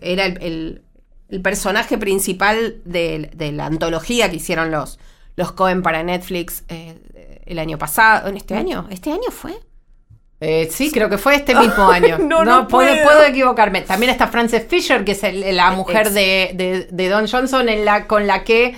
era 0.02 0.26
el, 0.26 0.82
personaje 1.42 1.98
principal 1.98 2.80
de, 2.84 3.30
la 3.52 3.66
antología 3.66 4.30
que 4.30 4.36
hicieron 4.36 4.70
los, 4.70 4.98
los 5.36 5.52
Cohen 5.52 5.82
para 5.82 6.02
Netflix 6.02 6.64
eh, 6.68 7.42
el 7.46 7.58
año 7.58 7.78
pasado. 7.78 8.28
¿En 8.28 8.36
este 8.36 8.54
año? 8.54 8.86
¿Este 8.90 9.12
año 9.12 9.30
fue? 9.30 9.54
Eh, 10.44 10.68
sí, 10.70 10.90
creo 10.90 11.08
que 11.08 11.18
fue 11.18 11.36
este 11.36 11.54
mismo 11.56 11.88
año. 11.90 12.18
no, 12.18 12.68
puedo. 12.68 13.24
equivocarme. 13.24 13.80
También 13.82 14.10
está 14.10 14.28
Frances 14.28 14.66
Fisher, 14.68 15.04
que 15.04 15.12
es 15.12 15.22
la 15.54 15.70
mujer 15.70 16.10
de, 16.10 16.86
Don 17.10 17.26
Johnson, 17.26 17.68
en 17.68 17.84
la, 17.84 18.06
con 18.06 18.26
la 18.26 18.44
que 18.44 18.74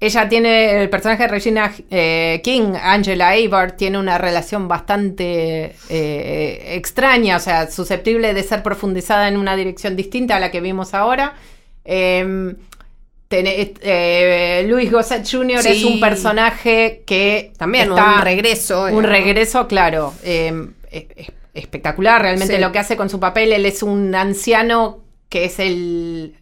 ella 0.00 0.28
tiene 0.28 0.82
el 0.82 0.90
personaje 0.90 1.22
de 1.24 1.28
Regina 1.28 1.72
eh, 1.90 2.40
King, 2.42 2.74
Angela 2.82 3.30
Avard, 3.30 3.74
tiene 3.74 3.98
una 3.98 4.18
relación 4.18 4.66
bastante 4.66 5.76
eh, 5.88 6.74
extraña, 6.74 7.36
o 7.36 7.40
sea, 7.40 7.70
susceptible 7.70 8.34
de 8.34 8.42
ser 8.42 8.62
profundizada 8.62 9.28
en 9.28 9.36
una 9.36 9.54
dirección 9.54 9.94
distinta 9.94 10.36
a 10.36 10.40
la 10.40 10.50
que 10.50 10.60
vimos 10.60 10.94
ahora. 10.94 11.34
Em, 11.84 12.56
Luis 14.66 14.90
Gossett 14.90 15.26
Jr. 15.30 15.66
es 15.66 15.84
un 15.84 16.00
personaje 16.00 17.02
que 17.06 17.52
también 17.56 17.90
está, 17.90 18.16
un 18.16 18.22
regreso. 18.22 18.84
Un 18.86 19.04
regreso, 19.04 19.66
claro. 19.68 20.12
Em, 20.22 20.72
espectacular 21.54 22.22
realmente 22.22 22.58
lo 22.58 22.72
que 22.72 22.78
hace 22.78 22.96
con 22.96 23.10
su 23.10 23.20
papel. 23.20 23.52
Él 23.52 23.66
es 23.66 23.82
un 23.82 24.14
anciano 24.14 25.00
que 25.32 25.46
es 25.46 25.58
el, 25.58 26.34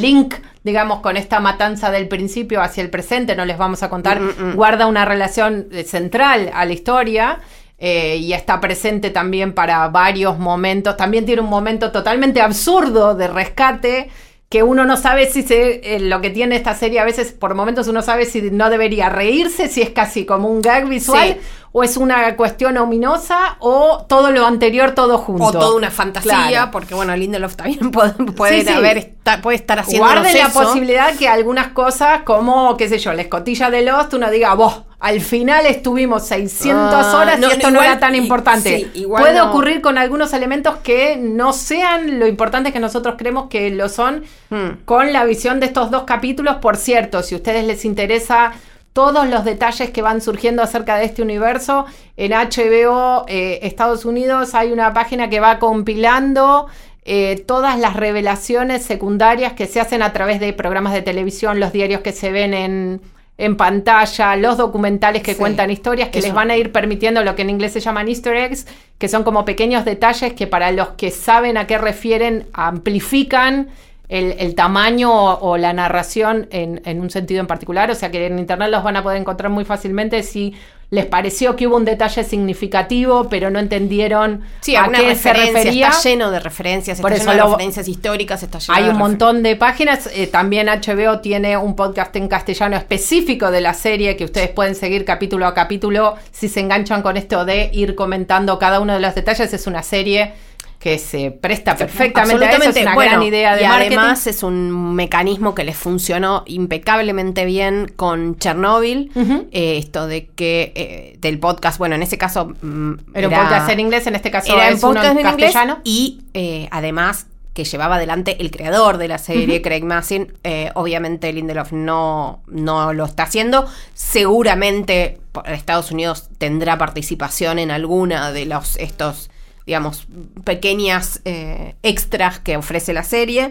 link, 0.00 0.34
digamos, 0.62 1.00
con 1.00 1.16
esta 1.16 1.40
matanza 1.40 1.90
del 1.90 2.06
principio 2.06 2.62
hacia 2.62 2.84
el 2.84 2.88
presente, 2.88 3.34
no 3.34 3.44
les 3.44 3.58
vamos 3.58 3.82
a 3.82 3.90
contar, 3.90 4.20
mm, 4.20 4.24
mm, 4.24 4.50
mm. 4.50 4.54
guarda 4.54 4.86
una 4.86 5.04
relación 5.04 5.66
eh, 5.72 5.82
central 5.82 6.52
a 6.54 6.64
la 6.64 6.72
historia. 6.72 7.40
Eh, 7.78 8.16
y 8.16 8.32
está 8.32 8.58
presente 8.58 9.10
también 9.10 9.52
para 9.52 9.86
varios 9.88 10.38
momentos. 10.38 10.96
También 10.96 11.26
tiene 11.26 11.42
un 11.42 11.50
momento 11.50 11.92
totalmente 11.92 12.40
absurdo 12.40 13.14
de 13.14 13.28
rescate 13.28 14.08
que 14.48 14.62
uno 14.62 14.84
no 14.84 14.96
sabe 14.96 15.28
si 15.28 15.42
se, 15.42 15.96
eh, 15.96 16.00
lo 16.00 16.20
que 16.20 16.30
tiene 16.30 16.56
esta 16.56 16.74
serie 16.74 17.00
a 17.00 17.04
veces 17.04 17.32
por 17.32 17.54
momentos 17.54 17.88
uno 17.88 18.00
sabe 18.00 18.24
si 18.26 18.50
no 18.50 18.70
debería 18.70 19.08
reírse, 19.08 19.68
si 19.68 19.82
es 19.82 19.90
casi 19.90 20.24
como 20.24 20.48
un 20.48 20.62
gag 20.62 20.88
visual 20.88 21.36
o 21.72 21.82
es 21.82 21.96
una 21.96 22.36
cuestión 22.36 22.76
ominosa 22.78 23.56
o 23.60 24.04
todo 24.08 24.30
lo 24.30 24.46
anterior 24.46 24.92
todo 24.92 25.18
junto. 25.18 25.44
O 25.44 25.52
toda 25.52 25.74
una 25.74 25.90
fantasía, 25.90 26.70
porque 26.70 26.94
bueno, 26.94 27.16
Lindelof 27.16 27.56
también 27.56 27.90
puede, 27.92 28.12
puede 28.12 28.70
haber 28.70 29.16
puede 29.42 29.56
estar 29.56 29.80
haciendo 29.80 30.06
Guarde 30.06 30.32
la 30.38 30.48
posibilidad 30.50 31.14
que 31.16 31.28
algunas 31.28 31.68
cosas 31.68 32.22
como, 32.22 32.76
qué 32.76 32.88
sé 32.88 32.98
yo, 32.98 33.12
la 33.12 33.22
escotilla 33.22 33.70
de 33.70 33.82
Lost 33.82 34.14
uno 34.14 34.30
diga, 34.30 34.54
vos, 34.54 34.84
al 35.00 35.20
final 35.20 35.66
estuvimos 35.66 36.26
600 36.26 36.94
ah, 36.94 37.16
horas 37.18 37.40
y 37.40 37.44
esto 37.44 37.70
no, 37.70 37.82
era 37.82 37.98
tan 37.98 38.14
importante. 38.14 38.90
Puede 39.06 39.40
ocurrir 39.40 39.80
con 39.80 39.98
algunos 39.98 40.32
elementos 40.32 40.76
que 40.76 41.16
no 41.16 41.52
sean 41.52 42.18
lo 42.18 42.26
importantes 42.26 42.72
que 42.72 42.80
nosotros 42.80 43.16
creemos 43.18 43.48
que 43.48 43.70
lo 43.70 43.88
son 43.88 44.24
hmm. 44.50 44.84
con 44.84 45.12
la 45.12 45.24
visión 45.24 45.60
de 45.60 45.66
estos 45.66 45.90
dos 45.90 46.04
capítulos. 46.04 46.56
Por 46.56 46.76
cierto, 46.76 47.22
si 47.22 47.34
a 47.34 47.38
ustedes 47.38 47.66
les 47.66 47.84
interesa 47.84 48.52
todos 48.96 49.28
los 49.28 49.44
detalles 49.44 49.90
que 49.90 50.00
van 50.00 50.22
surgiendo 50.22 50.62
acerca 50.62 50.96
de 50.96 51.04
este 51.04 51.20
universo. 51.20 51.84
En 52.16 52.32
HBO 52.32 53.26
eh, 53.28 53.58
Estados 53.60 54.06
Unidos 54.06 54.54
hay 54.54 54.72
una 54.72 54.94
página 54.94 55.28
que 55.28 55.38
va 55.38 55.58
compilando 55.58 56.66
eh, 57.04 57.44
todas 57.46 57.78
las 57.78 57.94
revelaciones 57.94 58.82
secundarias 58.84 59.52
que 59.52 59.66
se 59.66 59.80
hacen 59.80 60.00
a 60.00 60.14
través 60.14 60.40
de 60.40 60.54
programas 60.54 60.94
de 60.94 61.02
televisión, 61.02 61.60
los 61.60 61.74
diarios 61.74 62.00
que 62.00 62.12
se 62.12 62.32
ven 62.32 62.54
en, 62.54 63.56
pantalla, 63.58 64.34
los 64.36 64.56
documentales 64.56 65.22
que 65.22 65.36
cuentan 65.36 65.70
historias 65.70 66.08
que 66.08 66.22
les 66.22 66.32
van 66.32 66.50
a 66.50 66.56
ir 66.56 66.72
permitiendo 66.72 67.22
lo 67.22 67.36
que 67.36 67.42
en 67.42 67.50
inglés 67.50 67.74
se 67.74 67.80
llaman 67.80 68.08
easter 68.08 68.34
eggs, 68.34 68.66
que 68.96 69.08
son 69.08 69.24
como 69.24 69.44
pequeños 69.44 69.84
detalles 69.84 70.32
que 70.32 70.46
para 70.46 70.70
los 70.70 70.88
que 70.96 71.10
saben 71.10 71.58
a 71.58 71.66
qué 71.66 71.76
refieren 71.76 72.46
amplifican 72.54 73.68
el, 74.08 74.54
tamaño 74.54 75.10
o, 75.12 75.56
la 75.56 75.72
narración 75.72 76.48
en, 76.50 77.00
un 77.00 77.10
sentido 77.10 77.40
en 77.40 77.46
particular. 77.46 77.90
O 77.90 77.94
sea 77.94 78.10
que 78.10 78.26
en 78.26 78.38
internet 78.38 78.70
los 78.70 78.84
van 78.84 78.96
a 78.96 79.02
poder 79.02 79.20
encontrar 79.20 79.50
muy 79.50 79.64
fácilmente 79.64 80.22
si 80.22 80.54
les 80.88 81.04
pareció 81.04 81.56
que 81.56 81.66
hubo 81.66 81.76
un 81.76 81.84
detalle 81.84 82.22
significativo, 82.22 83.28
pero 83.28 83.50
no 83.50 83.58
entendieron 83.58 84.42
a 84.78 84.90
qué 84.92 85.16
se 85.16 85.32
refería. 85.32 85.88
Está 85.88 86.08
lleno 86.08 86.30
de 86.30 86.38
referencias, 86.38 87.00
Por 87.00 87.12
eso 87.12 87.32
de 87.32 87.42
referencias 87.42 87.88
históricas, 87.88 88.44
está 88.44 88.60
lleno 88.60 88.74
Hay 88.74 88.88
un 88.88 88.96
montón 88.96 89.42
de 89.42 89.56
páginas. 89.56 90.08
Eh, 90.14 90.28
también 90.28 90.68
HBO 90.68 91.18
tiene 91.18 91.56
un 91.56 91.74
podcast 91.74 92.14
en 92.14 92.28
castellano 92.28 92.76
específico 92.76 93.50
de 93.50 93.60
la 93.60 93.74
serie 93.74 94.16
que 94.16 94.24
ustedes 94.24 94.50
pueden 94.50 94.76
seguir 94.76 95.04
capítulo 95.04 95.46
a 95.48 95.54
capítulo 95.54 96.14
si 96.30 96.48
se 96.48 96.60
enganchan 96.60 97.02
con 97.02 97.16
esto 97.16 97.44
de 97.44 97.68
ir 97.72 97.96
comentando 97.96 98.56
cada 98.60 98.78
uno 98.78 98.94
de 98.94 99.00
los 99.00 99.14
detalles. 99.16 99.52
Es 99.52 99.66
una 99.66 99.82
serie 99.82 100.34
que 100.78 100.98
se 100.98 101.30
presta 101.30 101.76
perfectamente 101.76 102.44
a 102.44 102.50
eso, 102.50 102.70
es 102.70 102.76
una 102.82 102.94
gran 102.94 103.22
idea 103.22 103.56
de 103.56 103.62
y 103.62 103.64
además 103.64 104.26
es 104.26 104.42
un 104.42 104.94
mecanismo 104.94 105.54
que 105.54 105.64
les 105.64 105.76
funcionó 105.76 106.44
impecablemente 106.46 107.44
bien 107.44 107.92
con 107.96 108.38
Chernobyl, 108.38 109.10
eh, 109.52 109.78
esto 109.78 110.06
de 110.06 110.26
que 110.26 110.72
eh, 110.74 111.16
del 111.18 111.38
podcast, 111.38 111.78
bueno, 111.78 111.94
en 111.94 112.02
ese 112.02 112.18
caso 112.18 112.52
mm, 112.60 112.92
era, 113.14 113.28
un 113.28 113.34
podcast 113.34 113.70
en 113.70 113.80
inglés, 113.80 114.06
en 114.06 114.16
este 114.16 114.30
caso 114.30 114.54
era 114.54 114.68
es 114.68 114.80
podcast 114.80 115.16
en 115.16 115.22
castellano 115.22 115.78
y 115.82 116.20
eh, 116.34 116.68
además 116.70 117.26
que 117.54 117.64
llevaba 117.64 117.96
adelante 117.96 118.36
el 118.40 118.50
creador 118.50 118.98
de 118.98 119.08
la 119.08 119.16
serie, 119.16 119.62
Craig 119.62 119.82
Massin. 119.82 120.34
obviamente 120.74 121.32
Lindelof 121.32 121.72
no, 121.72 122.42
no 122.48 122.92
lo 122.92 123.06
está 123.06 123.22
haciendo. 123.22 123.66
Seguramente 123.94 125.20
Estados 125.46 125.90
Unidos 125.90 126.28
tendrá 126.36 126.76
participación 126.76 127.58
en 127.58 127.70
alguna 127.70 128.30
de 128.30 128.44
los 128.44 128.76
estos 128.76 129.30
digamos, 129.66 130.06
pequeñas 130.44 131.20
eh, 131.24 131.74
extras 131.82 132.38
que 132.38 132.56
ofrece 132.56 132.92
la 132.92 133.02
serie. 133.02 133.50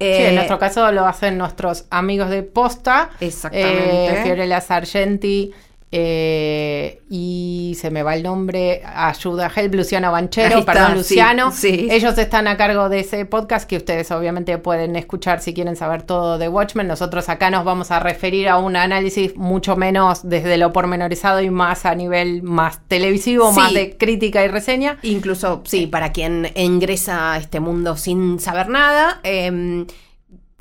Eh, 0.00 0.16
sí, 0.16 0.22
en 0.24 0.34
nuestro 0.34 0.58
caso 0.58 0.90
lo 0.90 1.06
hacen 1.06 1.38
nuestros 1.38 1.84
amigos 1.90 2.30
de 2.30 2.42
Posta. 2.42 3.10
Exactamente. 3.20 4.20
Eh, 4.20 4.22
Fiorella 4.24 4.60
Sargenti 4.60 5.52
eh, 5.94 7.02
y 7.10 7.76
se 7.78 7.90
me 7.90 8.02
va 8.02 8.14
el 8.14 8.22
nombre, 8.22 8.82
ayuda 8.82 9.52
Help, 9.54 9.74
Luciano 9.74 10.10
Banchero, 10.10 10.64
perdón, 10.64 10.94
Luciano. 10.94 11.52
Ellos 11.62 12.16
están 12.16 12.48
a 12.48 12.56
cargo 12.56 12.88
de 12.88 13.00
ese 13.00 13.26
podcast 13.26 13.68
que 13.68 13.76
ustedes 13.76 14.10
obviamente 14.10 14.56
pueden 14.56 14.96
escuchar 14.96 15.42
si 15.42 15.52
quieren 15.52 15.76
saber 15.76 16.02
todo 16.02 16.38
de 16.38 16.48
Watchmen. 16.48 16.88
Nosotros 16.88 17.28
acá 17.28 17.50
nos 17.50 17.66
vamos 17.66 17.90
a 17.90 18.00
referir 18.00 18.48
a 18.48 18.56
un 18.56 18.74
análisis 18.74 19.36
mucho 19.36 19.76
menos 19.76 20.26
desde 20.26 20.56
lo 20.56 20.72
pormenorizado 20.72 21.42
y 21.42 21.50
más 21.50 21.84
a 21.84 21.94
nivel 21.94 22.42
más 22.42 22.80
televisivo, 22.88 23.52
más 23.52 23.74
de 23.74 23.98
crítica 23.98 24.42
y 24.42 24.48
reseña. 24.48 24.96
Incluso, 25.02 25.62
sí, 25.66 25.86
para 25.86 26.10
quien 26.12 26.50
ingresa 26.54 27.34
a 27.34 27.36
este 27.36 27.60
mundo 27.60 27.98
sin 27.98 28.40
saber 28.40 28.70
nada. 28.70 29.20
Eh, 29.24 29.84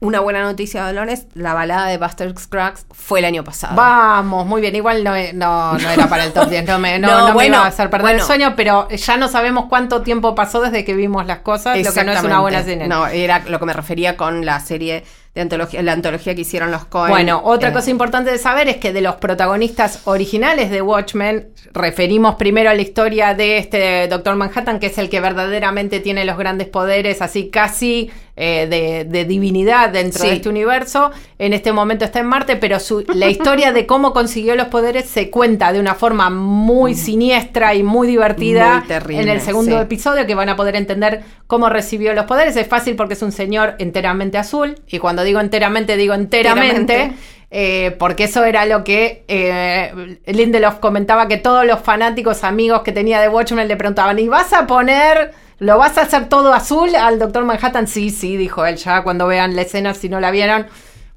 una 0.01 0.19
buena 0.19 0.41
noticia, 0.41 0.83
Dolores, 0.83 1.27
la 1.35 1.53
balada 1.53 1.85
de 1.85 1.99
Buster 1.99 2.33
Scruggs 2.35 2.87
fue 2.91 3.19
el 3.19 3.25
año 3.25 3.43
pasado. 3.43 3.75
Vamos, 3.75 4.47
muy 4.47 4.59
bien. 4.59 4.75
Igual 4.75 5.03
no, 5.03 5.13
no, 5.33 5.77
era 5.77 6.09
para 6.09 6.25
el 6.25 6.33
top 6.33 6.49
10, 6.49 6.65
no 6.65 6.79
me, 6.79 6.97
no, 6.97 7.33
me 7.35 7.45
iba 7.45 7.59
a 7.59 7.67
hacer 7.67 7.91
perder 7.91 8.15
el 8.15 8.21
sueño, 8.21 8.55
pero 8.55 8.89
ya 8.89 9.17
no 9.17 9.27
sabemos 9.27 9.65
cuánto 9.69 10.01
tiempo 10.01 10.33
pasó 10.33 10.59
desde 10.59 10.83
que 10.83 10.95
vimos 10.95 11.27
las 11.27 11.39
cosas, 11.39 11.77
lo 11.77 11.93
que 11.93 12.03
no 12.03 12.13
es 12.13 12.23
una 12.23 12.39
buena 12.39 12.63
cine. 12.63 12.87
No, 12.87 13.05
era 13.05 13.43
lo 13.47 13.59
que 13.59 13.65
me 13.65 13.73
refería 13.73 14.17
con 14.17 14.43
la 14.43 14.59
serie 14.59 15.03
de 15.35 15.41
antología, 15.41 15.81
la 15.81 15.93
antología 15.93 16.35
que 16.35 16.41
hicieron 16.41 16.71
los 16.71 16.85
Coen. 16.85 17.11
Bueno, 17.11 17.41
otra 17.45 17.69
eh, 17.69 17.73
cosa 17.73 17.89
importante 17.89 18.31
de 18.31 18.37
saber 18.37 18.67
es 18.67 18.77
que 18.77 18.91
de 18.91 19.01
los 19.01 19.15
protagonistas 19.15 20.01
originales 20.05 20.71
de 20.71 20.81
Watchmen, 20.81 21.49
referimos 21.73 22.35
primero 22.35 22.69
a 22.69 22.73
la 22.73 22.81
historia 22.81 23.33
de 23.33 23.59
este 23.59 24.07
Doctor 24.07 24.35
Manhattan, 24.35 24.79
que 24.79 24.87
es 24.87 24.97
el 24.97 25.09
que 25.09 25.21
verdaderamente 25.21 25.99
tiene 25.99 26.25
los 26.25 26.37
grandes 26.37 26.67
poderes, 26.67 27.21
así 27.21 27.49
casi 27.49 28.11
eh, 28.37 29.05
de, 29.09 29.25
divinidad 29.25 29.89
dentro 29.89 30.23
de 30.23 30.33
este 30.33 30.49
universo. 30.49 31.11
En 31.37 31.53
este 31.53 31.73
momento 31.73 32.05
está 32.05 32.19
en 32.19 32.27
Marte, 32.27 32.55
pero 32.55 32.77
la 33.13 33.29
historia 33.29 33.73
de 33.73 33.85
cómo 33.85 34.13
consiguió 34.13 34.55
los 34.55 34.67
poderes 34.67 35.05
se 35.05 35.29
cuenta 35.29 35.73
de 35.73 35.79
una 35.79 35.95
forma 35.95 36.29
muy 36.29 36.93
mm. 36.93 36.97
siniestra 36.97 37.75
y 37.75 37.83
muy 37.83 38.07
divertida 38.07 38.83
en 39.09 39.27
el 39.27 39.41
segundo 39.41 39.79
episodio, 39.81 40.25
que 40.25 40.35
van 40.35 40.49
a 40.49 40.55
poder 40.55 40.75
entender 40.75 41.23
cómo 41.47 41.69
recibió 41.69 42.13
los 42.13 42.25
poderes. 42.25 42.55
Es 42.55 42.67
fácil 42.67 42.95
porque 42.95 43.15
es 43.15 43.21
un 43.21 43.31
señor 43.31 43.75
enteramente 43.79 44.37
azul, 44.37 44.75
y 44.87 44.99
cuando 44.99 45.23
digo 45.23 45.39
enteramente, 45.39 45.97
digo 45.97 46.13
enteramente. 46.13 47.13
Eh, 47.53 47.97
porque 47.99 48.23
eso 48.23 48.45
era 48.45 48.65
lo 48.65 48.85
que 48.85 49.25
eh, 49.27 50.19
Lindelof 50.25 50.79
comentaba 50.79 51.27
que 51.27 51.35
todos 51.35 51.65
los 51.65 51.81
fanáticos 51.81 52.45
amigos 52.45 52.81
que 52.81 52.93
tenía 52.93 53.19
de 53.19 53.27
Watchmen 53.27 53.67
le 53.67 53.75
preguntaban, 53.75 54.17
¿y 54.19 54.29
vas 54.29 54.53
a 54.53 54.65
poner 54.65 55.33
¿Lo 55.61 55.77
vas 55.77 55.95
a 55.99 56.01
hacer 56.01 56.27
todo 56.27 56.55
azul 56.55 56.95
al 56.95 57.19
Doctor 57.19 57.45
Manhattan? 57.45 57.85
Sí, 57.85 58.09
sí, 58.09 58.35
dijo 58.35 58.65
él. 58.65 58.77
Ya 58.77 59.03
cuando 59.03 59.27
vean 59.27 59.55
la 59.55 59.61
escena, 59.61 59.93
si 59.93 60.09
no 60.09 60.19
la 60.19 60.31
vieron, 60.31 60.65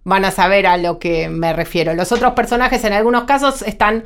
van 0.04 0.26
a 0.26 0.30
saber 0.30 0.66
a 0.66 0.76
lo 0.76 0.98
que 0.98 1.30
me 1.30 1.54
refiero. 1.54 1.94
Los 1.94 2.12
otros 2.12 2.34
personajes 2.34 2.84
en 2.84 2.92
algunos 2.92 3.24
casos 3.24 3.62
están 3.62 4.04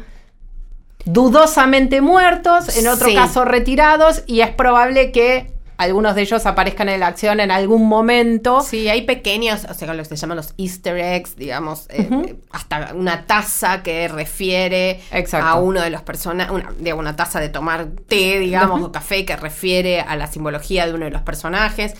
dudosamente 1.05 2.01
muertos, 2.03 2.79
en 2.79 2.87
otro 2.87 3.13
caso 3.13 3.45
retirados, 3.45 4.23
y 4.27 4.43
es 4.43 4.51
probable 4.51 5.11
que 5.11 5.51
algunos 5.79 6.17
de 6.17 6.23
ellos 6.23 6.45
aparezcan 6.45 6.89
en 6.89 7.01
la 7.01 7.07
acción 7.07 7.39
en 7.39 7.53
algún 7.53 7.87
momento. 7.87 8.61
Sí, 8.63 8.89
hay 8.89 9.03
pequeños, 9.03 9.65
o 9.71 9.75
sea, 9.75 9.95
lo 9.95 10.03
que 10.03 10.09
se 10.09 10.17
llaman 10.17 10.37
los 10.37 10.53
easter 10.59 10.99
eggs, 10.99 11.37
digamos, 11.37 11.87
eh, 11.89 12.37
hasta 12.51 12.93
una 12.95 13.27
taza 13.27 13.85
que 13.85 14.09
refiere 14.09 15.01
a 15.41 15.55
uno 15.55 15.81
de 15.81 15.91
los 15.91 16.03
personajes, 16.03 16.53
una, 16.53 16.95
una 16.95 17.15
taza 17.15 17.39
de 17.39 17.49
tomar 17.49 17.87
té, 18.09 18.41
digamos, 18.41 18.83
o 18.83 18.91
café 18.91 19.25
que 19.25 19.37
refiere 19.37 20.01
a 20.01 20.17
la 20.17 20.27
simbología 20.27 20.85
de 20.85 20.95
uno 20.95 21.05
de 21.05 21.13
los 21.13 21.23
personajes. 21.23 21.95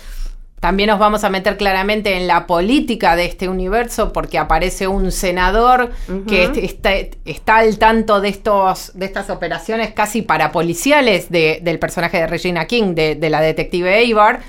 También 0.59 0.89
nos 0.89 0.99
vamos 0.99 1.23
a 1.23 1.29
meter 1.29 1.55
claramente 1.55 2.17
en 2.17 2.27
la 2.27 2.45
política 2.45 3.15
de 3.15 3.25
este 3.25 3.47
universo 3.47 4.11
porque 4.11 4.37
aparece 4.37 4.87
un 4.87 5.11
senador 5.11 5.91
que 6.27 6.77
está, 7.25 7.57
al 7.57 7.77
tanto 7.77 8.19
de, 8.19 8.29
estos, 8.29 8.91
de 8.93 9.05
estas 9.05 9.29
operaciones 9.29 9.93
casi 9.93 10.21
parapoliciales 10.21 11.29
de, 11.29 11.59
del 11.61 11.79
personaje 11.79 12.17
de 12.17 12.27
Regina 12.27 12.65
King, 12.65 12.93
de, 12.93 13.29
la 13.29 13.39
detective 13.39 14.11
Avar, 14.11 14.41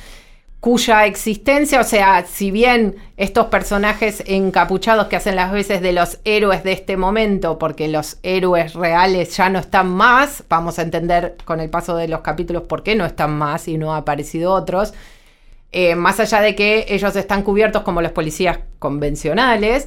cuya 0.59 1.07
existencia, 1.07 1.81
o 1.81 1.85
sea, 1.85 2.27
si 2.27 2.51
bien 2.51 2.96
estos 3.16 3.46
personajes 3.46 4.23
encapuchados 4.27 5.07
que 5.07 5.16
hacen 5.16 5.37
las 5.37 5.53
veces 5.53 5.81
de 5.81 5.92
los 5.92 6.18
héroes 6.25 6.64
de 6.64 6.73
este 6.73 6.96
momento, 6.96 7.59
porque 7.59 7.87
los 7.88 8.18
héroes 8.23 8.75
reales 8.75 9.37
ya 9.37 9.49
no 9.49 9.61
están 9.61 9.88
más, 9.88 10.42
vamos 10.49 10.79
a 10.79 10.83
entender 10.83 11.37
con 11.44 11.61
el 11.61 11.70
paso 11.70 11.96
de 11.96 12.09
los 12.09 12.20
capítulos 12.20 12.64
por 12.64 12.83
qué 12.83 12.96
no 12.96 13.07
están 13.07 13.38
más 13.38 13.68
y 13.68 13.79
no 13.79 13.94
han 13.94 14.01
aparecido 14.01 14.53
otros, 14.53 14.92
eh, 15.73 15.95
más 15.95 16.21
allá 16.21 16.41
de 16.41 16.55
que 16.55 16.87
ellos 16.89 17.15
están 17.17 17.43
cubiertos 17.43 17.83
como 17.83 18.03
los 18.03 18.13
policías 18.13 18.59
convencionales, 18.79 19.87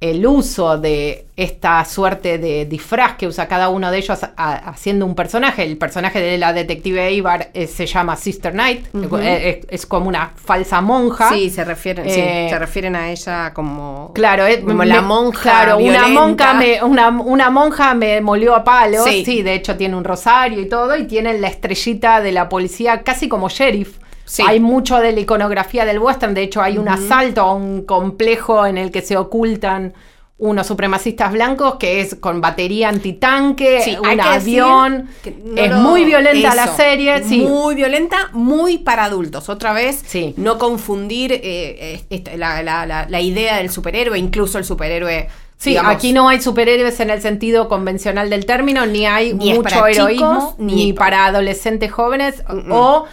el 0.00 0.26
uso 0.26 0.76
de 0.76 1.26
esta 1.36 1.82
suerte 1.86 2.36
de 2.36 2.66
disfraz 2.66 3.16
que 3.16 3.26
usa 3.26 3.48
cada 3.48 3.70
uno 3.70 3.90
de 3.90 3.98
ellos 3.98 4.18
haciendo 4.36 5.06
un 5.06 5.14
personaje. 5.14 5.62
El 5.62 5.78
personaje 5.78 6.20
de 6.20 6.36
la 6.36 6.52
detective 6.52 7.12
Ibar 7.12 7.50
eh, 7.54 7.66
se 7.66 7.86
llama 7.86 8.14
Sister 8.16 8.52
Knight, 8.52 8.86
eh, 8.94 9.62
es, 9.68 9.86
como 9.86 10.08
una 10.08 10.32
falsa 10.34 10.82
monja. 10.82 11.30
Sí, 11.30 11.48
se 11.48 11.64
refieren, 11.64 12.08
se 12.10 12.58
refieren 12.58 12.94
a 12.94 13.10
ella 13.10 13.54
como, 13.54 14.12
claro, 14.14 14.44
como 14.64 14.84
la 14.84 15.00
monja. 15.00 15.42
Claro, 15.42 15.78
una 15.78 16.08
monja, 16.08 16.54
me, 16.54 16.82
una, 16.82 17.50
monja 17.50 17.94
me 17.94 18.20
molió 18.20 18.54
a 18.54 18.64
palos. 18.64 19.04
Sí. 19.04 19.24
sí, 19.24 19.42
de 19.42 19.54
hecho 19.54 19.76
tiene 19.76 19.96
un 19.96 20.04
rosario 20.04 20.60
y 20.60 20.68
todo, 20.68 20.94
y 20.96 21.06
tiene 21.06 21.38
la 21.38 21.48
estrellita 21.48 22.20
de 22.20 22.32
la 22.32 22.50
policía 22.50 23.02
casi 23.02 23.28
como 23.28 23.48
sheriff. 23.48 23.98
Hay 24.46 24.60
mucho 24.60 24.98
de 24.98 25.12
la 25.12 25.20
iconografía 25.20 25.84
del 25.84 25.98
western, 25.98 26.34
de 26.34 26.42
hecho 26.42 26.60
hay 26.62 26.78
un 26.78 26.88
asalto 26.88 27.42
a 27.42 27.54
un 27.54 27.82
complejo 27.82 28.66
en 28.66 28.78
el 28.78 28.90
que 28.90 29.02
se 29.02 29.16
ocultan 29.16 29.94
unos 30.38 30.66
supremacistas 30.66 31.32
blancos 31.32 31.76
que 31.76 32.00
es 32.00 32.16
con 32.16 32.42
batería 32.42 32.90
antitanque, 32.90 33.98
un 34.02 34.20
avión. 34.20 35.08
es 35.56 35.74
muy 35.74 36.04
violenta 36.04 36.54
la 36.54 36.66
serie. 36.76 37.22
Muy 37.22 37.74
violenta, 37.74 38.28
muy 38.32 38.78
para 38.78 39.04
adultos. 39.04 39.48
Otra 39.48 39.72
vez, 39.72 40.04
no 40.36 40.58
confundir 40.58 41.32
eh, 41.32 42.04
este, 42.10 42.36
la, 42.36 43.20
idea 43.20 43.56
del 43.56 43.70
superhéroe, 43.70 44.18
incluso 44.18 44.58
el 44.58 44.64
superhéroe. 44.64 45.28
Sí, 45.56 45.74
aquí 45.82 46.12
no 46.12 46.28
hay 46.28 46.42
superhéroes 46.42 47.00
en 47.00 47.08
el 47.08 47.22
sentido 47.22 47.66
convencional 47.66 48.28
del 48.28 48.44
término, 48.44 48.84
ni 48.84 49.06
hay 49.06 49.32
mucho 49.32 49.86
heroísmo, 49.86 50.54
ni, 50.58 50.92
para 50.92 51.24
adolescentes 51.24 51.90
jóvenes, 51.90 52.44
o 52.70 53.06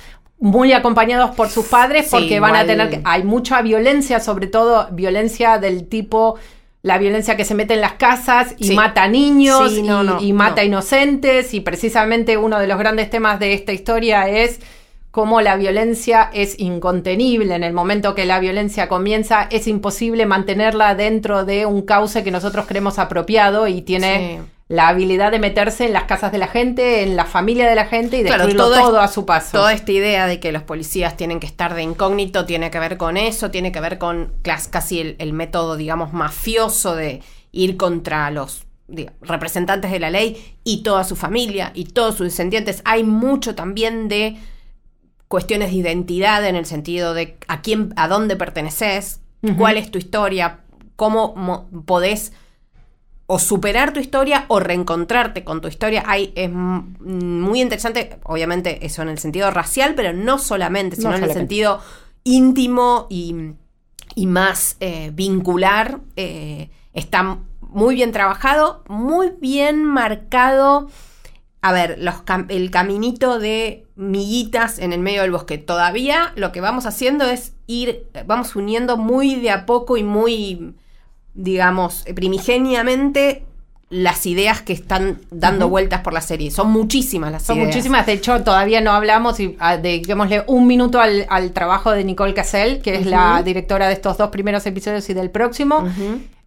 muy 0.43 0.73
acompañados 0.73 1.33
por 1.37 1.47
sus 1.47 1.67
padres 1.67 2.09
porque 2.11 2.41
van 2.41 2.57
a 2.57 2.65
tener 2.65 2.99
hay 3.05 3.23
mucha 3.23 3.61
violencia, 3.61 4.19
sobre 4.19 4.47
todo 4.47 4.89
violencia 4.91 5.57
del 5.57 5.87
tipo 5.87 6.35
la 6.81 6.97
violencia 6.97 7.37
que 7.37 7.45
se 7.45 7.55
mete 7.55 7.75
en 7.75 7.79
las 7.79 7.93
casas 7.93 8.53
y 8.57 8.75
mata 8.75 9.07
niños 9.07 9.71
y, 10.19 10.33
mata 10.33 10.65
inocentes. 10.65 11.53
Y 11.53 11.61
precisamente 11.61 12.35
uno 12.37 12.59
de 12.59 12.67
los 12.67 12.77
grandes 12.77 13.09
temas 13.09 13.39
de 13.39 13.53
esta 13.53 13.71
historia 13.71 14.27
es 14.27 14.59
cómo 15.09 15.39
la 15.39 15.55
violencia 15.55 16.29
es 16.33 16.59
incontenible. 16.59 17.55
En 17.55 17.63
el 17.63 17.71
momento 17.71 18.13
que 18.13 18.25
la 18.25 18.41
violencia 18.41 18.89
comienza, 18.89 19.47
es 19.49 19.65
imposible 19.69 20.25
mantenerla 20.25 20.93
dentro 20.93 21.45
de 21.45 21.65
un 21.65 21.83
cauce 21.83 22.21
que 22.21 22.31
nosotros 22.31 22.65
creemos 22.67 22.99
apropiado 22.99 23.69
y 23.69 23.81
tiene 23.81 24.41
la 24.73 24.87
habilidad 24.87 25.31
de 25.31 25.37
meterse 25.37 25.85
en 25.85 25.93
las 25.93 26.05
casas 26.05 26.31
de 26.31 26.39
la 26.39 26.47
gente, 26.47 27.03
en 27.03 27.15
la 27.15 27.25
familia 27.25 27.69
de 27.69 27.75
la 27.75 27.85
gente 27.85 28.17
y 28.17 28.23
destruirlo 28.23 28.71
todo, 28.71 28.99
a 28.99 29.07
su 29.07 29.23
paso. 29.23 29.51
Toda 29.51 29.71
esta 29.71 29.91
idea 29.91 30.25
de 30.25 30.39
que 30.39 30.51
los 30.51 30.63
policías 30.63 31.15
tienen 31.15 31.39
que 31.39 31.45
estar 31.45 31.75
de 31.75 31.83
incógnito 31.83 32.47
tiene 32.47 32.71
que 32.71 32.79
ver 32.79 32.97
con 32.97 33.15
eso, 33.15 33.51
tiene 33.51 33.71
que 33.71 33.79
ver 33.79 33.99
con 33.99 34.33
casi 34.41 35.15
el, 35.19 35.33
método, 35.33 35.77
digamos, 35.77 36.11
mafioso 36.11 36.95
de 36.95 37.21
ir 37.51 37.77
contra 37.77 38.31
los 38.31 38.65
representantes 39.21 39.91
de 39.91 39.99
la 39.99 40.09
ley 40.09 40.55
y 40.63 40.81
toda 40.81 41.03
su 41.03 41.15
familia 41.15 41.69
y 41.75 41.85
todos 41.85 42.15
sus 42.15 42.25
descendientes. 42.25 42.81
Hay 42.83 43.03
mucho 43.03 43.53
también 43.53 44.07
de 44.07 44.37
cuestiones 45.27 45.69
de 45.69 45.75
identidad 45.75 46.43
en 46.47 46.55
el 46.55 46.65
sentido 46.65 47.13
de 47.13 47.37
a 47.47 47.61
quién, 47.61 47.93
a 47.95 48.07
dónde 48.07 48.35
perteneces, 48.35 49.21
cuál 49.55 49.77
es 49.77 49.91
tu 49.91 49.99
historia, 49.99 50.61
cómo 50.95 51.69
podés 51.85 52.33
o 53.25 53.39
superar 53.39 53.93
tu 53.93 53.99
historia 53.99 54.45
o 54.49 54.59
reencontrarte 54.59 55.43
con 55.43 55.61
tu 55.61 55.67
historia. 55.67 56.03
Hay, 56.05 56.33
es 56.35 56.51
muy 56.51 57.61
interesante, 57.61 58.19
obviamente 58.23 58.85
eso 58.85 59.01
en 59.01 59.09
el 59.09 59.17
sentido 59.17 59.49
racial, 59.51 59.93
pero 59.95 60.13
no 60.13 60.37
solamente, 60.37 60.95
sino 60.97 61.15
en 61.15 61.23
el 61.23 61.33
sentido 61.33 61.79
íntimo 62.23 63.07
y, 63.09 63.35
más 64.25 64.77
eh, 64.79 65.11
vincular. 65.13 65.99
Eh, 66.15 66.69
está 66.93 67.39
muy 67.61 67.95
bien 67.95 68.11
trabajado, 68.11 68.83
muy 68.87 69.31
bien 69.39 69.83
marcado. 69.83 70.89
A 71.61 71.71
ver, 71.71 71.97
los, 71.99 72.15
el 72.49 72.71
caminito 72.71 73.39
de 73.39 73.87
miguitas 73.95 74.79
en 74.79 74.91
el 74.91 74.99
medio 74.99 75.21
del 75.21 75.31
bosque. 75.31 75.57
Todavía 75.57 76.33
lo 76.35 76.51
que 76.51 76.59
vamos 76.59 76.85
haciendo 76.85 77.25
es 77.25 77.53
ir, 77.67 78.05
vamos 78.25 78.55
uniendo 78.57 78.97
muy 78.97 79.35
de 79.35 79.51
a 79.51 79.65
poco 79.65 79.95
y 79.95 80.03
muy 80.03 80.75
digamos, 81.33 82.05
primigeniamente 82.15 83.43
las 83.93 84.25
ideas 84.25 84.63
que 84.63 84.73
están 84.73 85.19
dando 85.29 85.69
vueltas 85.69 86.01
por 86.01 86.13
la 86.13 86.21
serie. 86.21 86.49
Son 86.49 86.71
muchísimas 86.71 87.31
las 87.31 87.43
Son 87.43 87.57
ideas. 87.57 87.67
Son 87.67 87.75
muchísimas. 87.75 88.05
De 88.07 88.13
hecho, 88.13 88.43
todavía 88.43 88.81
no 88.81 88.91
hablamos 88.91 89.39
y 89.39 89.55
ah, 89.59 89.77
dediquémosle 89.77 90.43
un 90.47 90.65
minuto 90.65 90.99
al, 90.99 91.51
trabajo 91.51 91.91
de 91.91 92.03
Nicole 92.03 92.33
Cassell, 92.33 92.81
que 92.81 92.95
es 92.95 93.05
la 93.05 93.43
directora 93.43 93.87
de 93.87 93.93
estos 93.93 94.17
dos 94.17 94.29
primeros 94.29 94.65
episodios 94.65 95.07
y 95.09 95.13
del 95.13 95.29
próximo. 95.29 95.87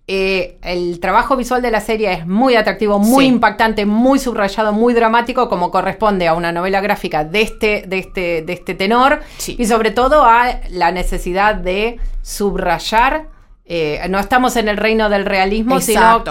Eh, 0.09 0.59
el 0.63 1.01
trabajo 1.01 1.37
visual 1.37 1.63
de 1.63 1.71
la 1.71 1.81
serie 1.81 2.13
es 2.13 2.27
muy 2.27 2.55
atractivo, 2.55 2.99
muy 2.99 3.27
impactante, 3.27 3.87
muy 3.87 4.19
subrayado, 4.19 4.73
muy 4.73 4.95
dramático, 4.95 5.49
como 5.49 5.71
corresponde 5.71 6.27
a 6.27 6.35
una 6.35 6.51
novela 6.51 6.81
gráfica 6.81 7.25
de 7.25 7.43
este, 7.43 7.85
de 7.87 7.99
este, 7.99 8.43
de 8.43 8.53
este 8.53 8.75
tenor. 8.75 9.21
Y 9.47 9.67
sobre 9.67 9.93
todo 9.93 10.25
a 10.25 10.61
la 10.71 10.91
necesidad 10.91 11.55
de 11.55 11.99
subrayar 12.23 13.36
eh, 13.69 14.01
no 14.09 14.21
estamos 14.21 14.55
en 14.55 14.69
el 14.69 14.77
reino 14.77 15.09
del 15.09 15.25
realismo, 15.25 15.81
sino 15.81 16.23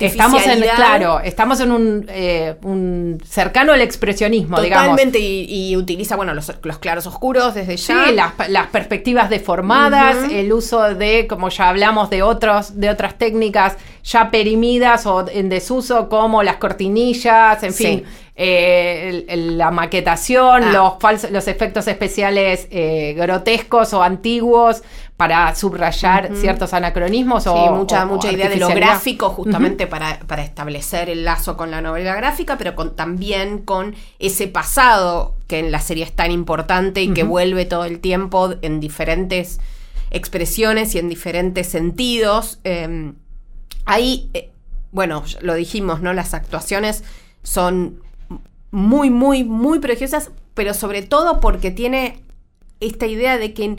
estamos 0.00 0.44
en 0.44 0.60
claro, 0.60 1.20
estamos 1.20 1.60
en 1.60 1.70
un, 1.70 2.06
eh, 2.08 2.56
cercano 3.24 3.72
al 3.72 3.80
expresionismo, 3.80 4.56
Totalmente, 4.56 5.20
y, 5.20 5.76
utiliza 5.76 6.16
bueno 6.16 6.34
los, 6.34 6.50
claros 6.80 7.06
oscuros 7.06 7.54
desde 7.54 7.76
ya. 7.76 8.06
Sí, 8.06 8.14
las, 8.48 8.66
perspectivas 8.72 9.30
deformadas, 9.30 10.16
el 10.32 10.52
uso 10.52 10.82
de, 10.96 11.28
como 11.28 11.48
ya 11.48 11.68
hablamos, 11.68 12.10
de 12.10 12.24
otros, 12.24 12.80
de 12.80 12.90
otras 12.90 13.16
técnicas 13.16 13.76
ya 14.02 14.32
perimidas 14.32 15.06
o 15.06 15.28
en 15.30 15.48
desuso, 15.48 16.08
como 16.08 16.42
las 16.42 16.56
cortinillas, 16.56 17.62
en 17.62 17.72
fin. 17.72 18.04
Eh, 18.42 19.24
la 19.36 19.70
maquetación, 19.70 20.64
ah. 20.64 20.72
los, 20.72 20.92
falsos, 20.98 21.30
los 21.30 21.46
efectos 21.46 21.86
especiales 21.88 22.68
grotescos 23.16 23.92
o 23.92 24.02
antiguos, 24.02 24.82
para 25.20 25.54
subrayar 25.54 26.30
ciertos 26.34 26.72
anacronismos 26.72 27.46
o 27.46 27.74
mucha, 27.74 28.06
mucha 28.06 28.32
idea 28.32 28.48
de 28.48 28.56
lo 28.56 28.68
gráfico 28.68 29.28
justamente 29.28 29.86
para, 29.86 30.18
establecer 30.38 31.10
el 31.10 31.26
lazo 31.26 31.58
con 31.58 31.70
la 31.70 31.82
novela 31.82 32.14
gráfica, 32.14 32.56
pero 32.56 32.74
con, 32.74 32.96
también 32.96 33.58
con 33.58 33.94
ese 34.18 34.48
pasado 34.48 35.34
que 35.46 35.58
en 35.58 35.72
la 35.72 35.80
serie 35.80 36.04
es 36.04 36.12
tan 36.12 36.30
importante 36.30 37.02
y 37.02 37.12
que 37.12 37.22
vuelve 37.22 37.66
todo 37.66 37.84
el 37.84 38.00
tiempo 38.00 38.54
en 38.62 38.80
diferentes 38.80 39.60
expresiones 40.10 40.94
y 40.94 41.00
en 41.00 41.10
diferentes 41.10 41.68
sentidos. 41.68 42.58
Em, 42.64 43.16
ahí, 43.84 44.30
eh, 44.32 44.48
bueno, 44.90 45.22
lo 45.42 45.52
dijimos, 45.52 46.00
¿no? 46.00 46.14
Las 46.14 46.32
actuaciones 46.32 47.04
son 47.42 48.00
muy, 48.70 49.10
muy, 49.10 49.44
muy 49.44 49.78
preciosas, 49.78 50.30
pero 50.54 50.74
sobre 50.74 51.02
todo 51.02 51.40
porque 51.40 51.70
tiene 51.70 52.22
esta 52.80 53.06
idea 53.06 53.38
de 53.38 53.52
que 53.52 53.76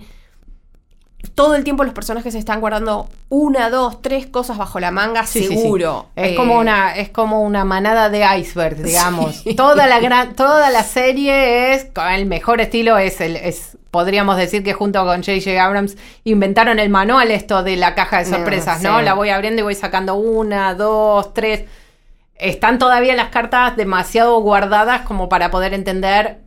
todo 1.35 1.55
el 1.55 1.63
tiempo 1.63 1.83
los 1.83 1.93
personajes 1.93 2.35
están 2.35 2.61
guardando 2.61 3.07
una, 3.29 3.69
dos, 3.69 4.01
tres 4.01 4.25
cosas 4.25 4.57
bajo 4.57 4.79
la 4.79 4.91
manga, 4.91 5.25
seguro. 5.25 6.07
Es 6.15 6.35
como 6.35 6.55
eh, 6.55 6.59
una, 6.59 6.95
es 6.95 7.09
como 7.09 7.41
una 7.43 7.63
manada 7.63 8.09
de 8.09 8.25
iceberg, 8.39 8.77
digamos. 8.83 9.43
Toda 9.55 9.87
la 9.87 9.99
gran, 9.99 10.35
toda 10.35 10.69
la 10.69 10.83
serie 10.83 11.73
es, 11.73 11.87
el 12.11 12.25
mejor 12.25 12.61
estilo 12.61 12.97
es 12.97 13.21
el, 13.21 13.35
es, 13.35 13.77
podríamos 13.91 14.37
decir 14.37 14.63
que 14.63 14.73
junto 14.73 15.03
con 15.05 15.23
J.J. 15.23 15.63
Abrams 15.63 15.95
inventaron 16.23 16.79
el 16.79 16.89
manual 16.89 17.31
esto 17.31 17.63
de 17.63 17.75
la 17.75 17.95
caja 17.95 18.19
de 18.19 18.25
sorpresas, 18.25 18.81
¿no? 18.81 19.01
La 19.01 19.13
voy 19.13 19.29
abriendo 19.29 19.61
y 19.61 19.63
voy 19.63 19.75
sacando 19.75 20.15
una, 20.15 20.73
dos, 20.73 21.33
tres. 21.33 21.65
Están 22.41 22.79
todavía 22.79 23.15
las 23.15 23.29
cartas 23.29 23.77
demasiado 23.77 24.39
guardadas 24.41 25.01
como 25.01 25.29
para 25.29 25.51
poder 25.51 25.73
entender 25.73 26.39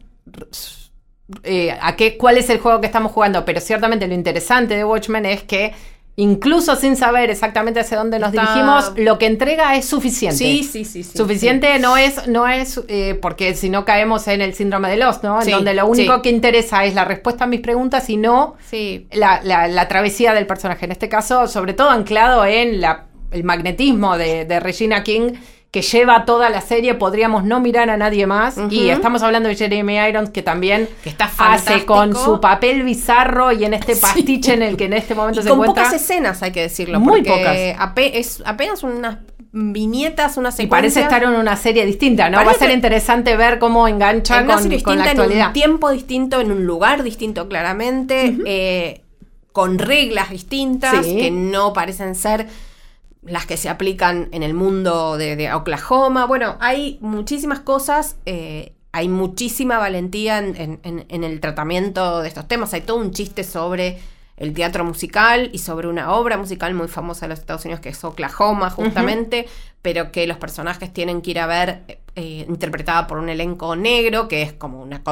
eh, 1.42 1.76
a 1.80 1.96
qué, 1.96 2.18
cuál 2.18 2.36
es 2.36 2.50
el 2.50 2.58
juego 2.58 2.80
que 2.80 2.86
estamos 2.86 3.12
jugando, 3.12 3.44
pero 3.44 3.60
ciertamente 3.60 4.06
lo 4.06 4.14
interesante 4.14 4.76
de 4.76 4.84
Watchmen 4.84 5.24
es 5.24 5.42
que 5.42 5.72
incluso 6.16 6.76
sin 6.76 6.96
saber 6.96 7.30
exactamente 7.30 7.80
hacia 7.80 7.96
dónde 7.96 8.18
nos 8.18 8.30
dirigimos, 8.30 8.92
lo 8.96 9.18
que 9.18 9.26
entrega 9.26 9.74
es 9.74 9.86
suficiente. 9.86 10.36
Sí, 10.36 10.62
sí, 10.62 10.84
sí. 10.84 11.02
suficiente 11.02 11.78
no 11.78 11.96
es, 11.96 12.28
no 12.28 12.46
es 12.46 12.80
eh, 12.88 13.18
porque 13.20 13.54
si 13.54 13.68
no 13.70 13.84
caemos 13.84 14.28
en 14.28 14.42
el 14.42 14.54
síndrome 14.54 14.90
de 14.90 14.98
Lost, 14.98 15.24
¿no? 15.24 15.40
En 15.40 15.50
donde 15.50 15.74
lo 15.74 15.86
único 15.86 16.22
que 16.22 16.28
interesa 16.28 16.84
es 16.84 16.94
la 16.94 17.04
respuesta 17.04 17.44
a 17.44 17.46
mis 17.46 17.60
preguntas 17.60 18.08
y 18.10 18.16
no 18.16 18.56
la, 19.12 19.40
la, 19.42 19.88
travesía 19.88 20.34
del 20.34 20.46
personaje. 20.46 20.84
En 20.84 20.92
este 20.92 21.08
caso, 21.08 21.48
sobre 21.48 21.72
todo 21.72 21.90
anclado 21.90 22.44
en 22.44 22.80
la, 22.80 23.06
el 23.30 23.42
magnetismo 23.42 24.18
de, 24.18 24.44
de 24.44 24.60
Regina 24.60 25.02
King 25.02 25.32
que 25.74 25.82
lleva 25.82 26.24
toda 26.24 26.50
la 26.50 26.60
serie, 26.60 26.94
podríamos 26.94 27.42
no 27.42 27.58
mirar 27.58 27.90
a 27.90 27.96
nadie 27.96 28.28
más. 28.28 28.56
Y 28.70 28.90
estamos 28.90 29.24
hablando 29.24 29.48
de 29.48 29.56
Jeremy 29.56 29.98
Irons, 30.08 30.30
que 30.30 30.40
también 30.40 30.88
hace 31.36 31.84
con 31.84 32.14
su 32.14 32.40
papel 32.40 32.84
bizarro 32.84 33.50
y 33.50 33.64
en 33.64 33.74
este 33.74 33.96
pastiche 33.96 34.54
en 34.54 34.62
el 34.62 34.76
que 34.76 34.84
en 34.84 34.92
este 34.92 35.16
momento 35.16 35.42
se 35.42 35.48
encuentra. 35.48 35.82
Con 35.82 35.84
pocas 35.84 36.00
escenas, 36.00 36.44
hay 36.44 36.52
que 36.52 36.60
decirlo. 36.60 37.00
Muy 37.00 37.24
pocas. 37.24 37.56
es 37.96 38.40
apenas 38.46 38.84
unas 38.84 39.18
viñetas, 39.50 40.36
una 40.36 40.52
secuencia. 40.52 40.64
Y 40.64 40.68
parece 40.68 41.00
estar 41.00 41.24
en 41.24 41.30
una 41.30 41.56
serie 41.56 41.84
distinta, 41.84 42.30
¿no? 42.30 42.36
Va 42.44 42.52
a 42.52 42.54
ser 42.54 42.70
interesante 42.70 43.36
ver 43.36 43.58
cómo 43.58 43.88
engancha 43.88 44.46
con, 44.46 44.80
con, 44.80 44.98
la 44.98 45.06
actualidad. 45.06 45.40
En 45.40 45.46
un 45.48 45.52
tiempo 45.54 45.90
distinto, 45.90 46.40
en 46.40 46.52
un 46.52 46.66
lugar 46.66 47.02
distinto, 47.02 47.48
claramente, 47.48 48.36
eh, 48.46 49.00
con 49.50 49.80
reglas 49.80 50.30
distintas 50.30 51.04
que 51.04 51.32
no 51.32 51.72
parecen 51.72 52.14
ser 52.14 52.46
las 53.26 53.46
que 53.46 53.56
se 53.56 53.68
aplican 53.68 54.28
en 54.32 54.42
el 54.42 54.54
mundo 54.54 55.16
de, 55.16 55.52
Oklahoma. 55.52 56.26
Bueno, 56.26 56.56
hay 56.60 56.98
muchísimas 57.00 57.60
cosas, 57.60 58.16
eh, 58.26 58.74
hay 58.92 59.08
muchísima 59.08 59.78
valentía 59.78 60.38
en, 60.38 60.80
el 61.08 61.40
tratamiento 61.40 62.22
de 62.22 62.28
estos 62.28 62.46
temas. 62.46 62.74
Hay 62.74 62.82
todo 62.82 62.98
un 62.98 63.12
chiste 63.12 63.44
sobre 63.44 63.98
el 64.36 64.52
teatro 64.52 64.84
musical 64.84 65.50
y 65.52 65.58
sobre 65.58 65.88
una 65.88 66.12
obra 66.12 66.36
musical 66.36 66.74
muy 66.74 66.88
famosa 66.88 67.26
de 67.26 67.30
los 67.30 67.38
Estados 67.38 67.64
Unidos 67.64 67.80
que 67.80 67.90
es 67.90 68.04
Oklahoma, 68.04 68.70
justamente, 68.70 69.46
pero 69.82 70.12
que 70.12 70.26
los 70.26 70.38
personajes 70.38 70.92
tienen 70.92 71.22
que 71.22 71.32
ir 71.32 71.38
a 71.40 71.46
ver 71.46 71.98
eh, 72.16 72.44
interpretada 72.48 73.06
por 73.06 73.18
un 73.18 73.28
elenco 73.28 73.74
negro, 73.76 74.28
que 74.28 74.42
es 74.42 74.52
como 74.52 74.82
una, 74.82 75.02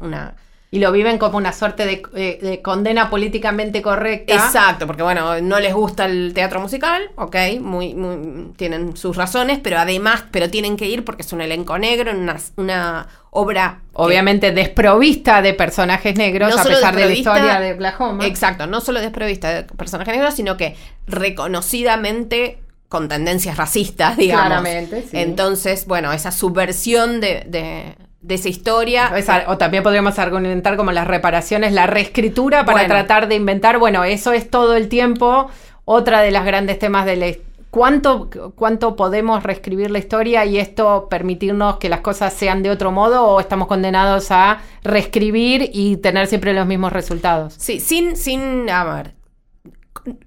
una 0.00 0.36
y 0.70 0.80
lo 0.80 0.90
viven 0.90 1.18
como 1.18 1.38
una 1.38 1.52
suerte 1.52 2.02
eh, 2.14 2.38
de, 2.42 2.62
condena 2.62 3.08
políticamente 3.08 3.82
correcta. 3.82 4.34
Exacto, 4.34 4.86
porque 4.86 5.02
bueno, 5.02 5.40
no 5.40 5.60
les 5.60 5.72
gusta 5.72 6.06
el 6.06 6.34
teatro 6.34 6.60
musical, 6.60 7.10
ok, 7.14 7.36
muy, 7.60 7.94
muy, 7.94 8.52
tienen 8.56 8.96
sus 8.96 9.16
razones, 9.16 9.60
pero 9.62 9.78
además, 9.78 10.24
pero 10.32 10.50
tienen 10.50 10.76
que 10.76 10.86
ir 10.86 11.04
porque 11.04 11.22
es 11.22 11.32
un 11.32 11.40
elenco 11.40 11.78
negro, 11.78 12.10
en 12.10 12.18
una, 12.18 12.36
una 12.56 13.06
obra... 13.30 13.80
Obviamente 13.98 14.52
desprovista 14.52 15.40
de 15.40 15.54
personajes 15.54 16.16
negros, 16.16 16.54
a 16.54 16.62
pesar 16.62 16.94
de 16.94 17.06
la 17.06 17.12
historia 17.12 17.60
de 17.60 17.72
Oklahoma. 17.72 18.26
Exacto, 18.26 18.66
no 18.66 18.82
solo 18.82 19.00
desprovista 19.00 19.48
de 19.48 19.62
personajes 19.62 20.14
negros, 20.14 20.34
sino 20.34 20.58
que 20.58 20.76
reconocidamente 21.06 22.58
con 22.90 23.08
tendencias 23.08 23.56
racistas, 23.56 24.16
digamos. 24.18 24.46
Claramente, 24.46 25.02
sí. 25.02 25.16
Entonces, 25.16 25.86
bueno, 25.86 26.12
esa 26.12 26.30
subversión 26.30 27.20
de 27.22 27.44
de 27.46 27.94
esa 28.34 28.48
historia. 28.48 29.12
O, 29.46 29.56
también 29.56 29.82
podríamos 29.82 30.18
argumentar 30.18 30.76
como 30.76 30.92
las 30.92 31.06
reparaciones, 31.06 31.72
la 31.72 31.86
reescritura 31.86 32.64
para 32.64 32.86
tratar 32.86 33.28
de 33.28 33.36
inventar, 33.36 33.78
bueno, 33.78 34.04
eso 34.04 34.32
es 34.32 34.50
todo 34.50 34.76
el 34.76 34.88
tiempo 34.88 35.50
otra 35.84 36.20
de 36.20 36.32
las 36.32 36.44
grandes 36.44 36.78
temas 36.78 37.06
de 37.06 37.16
la 37.16 37.26
¿Cuánto, 37.76 38.30
¿Cuánto 38.54 38.96
podemos 38.96 39.42
reescribir 39.42 39.90
la 39.90 39.98
historia 39.98 40.46
y 40.46 40.58
esto 40.58 41.08
permitirnos 41.10 41.76
que 41.76 41.90
las 41.90 42.00
cosas 42.00 42.32
sean 42.32 42.62
de 42.62 42.70
otro 42.70 42.90
modo 42.90 43.26
o 43.26 43.38
estamos 43.38 43.68
condenados 43.68 44.30
a 44.30 44.62
reescribir 44.82 45.68
y 45.74 45.98
tener 45.98 46.26
siempre 46.26 46.54
los 46.54 46.66
mismos 46.66 46.94
resultados? 46.94 47.52
Sí, 47.58 47.80
sin, 47.80 48.16
sin, 48.16 48.70
a 48.70 48.82
ver, 48.84 49.14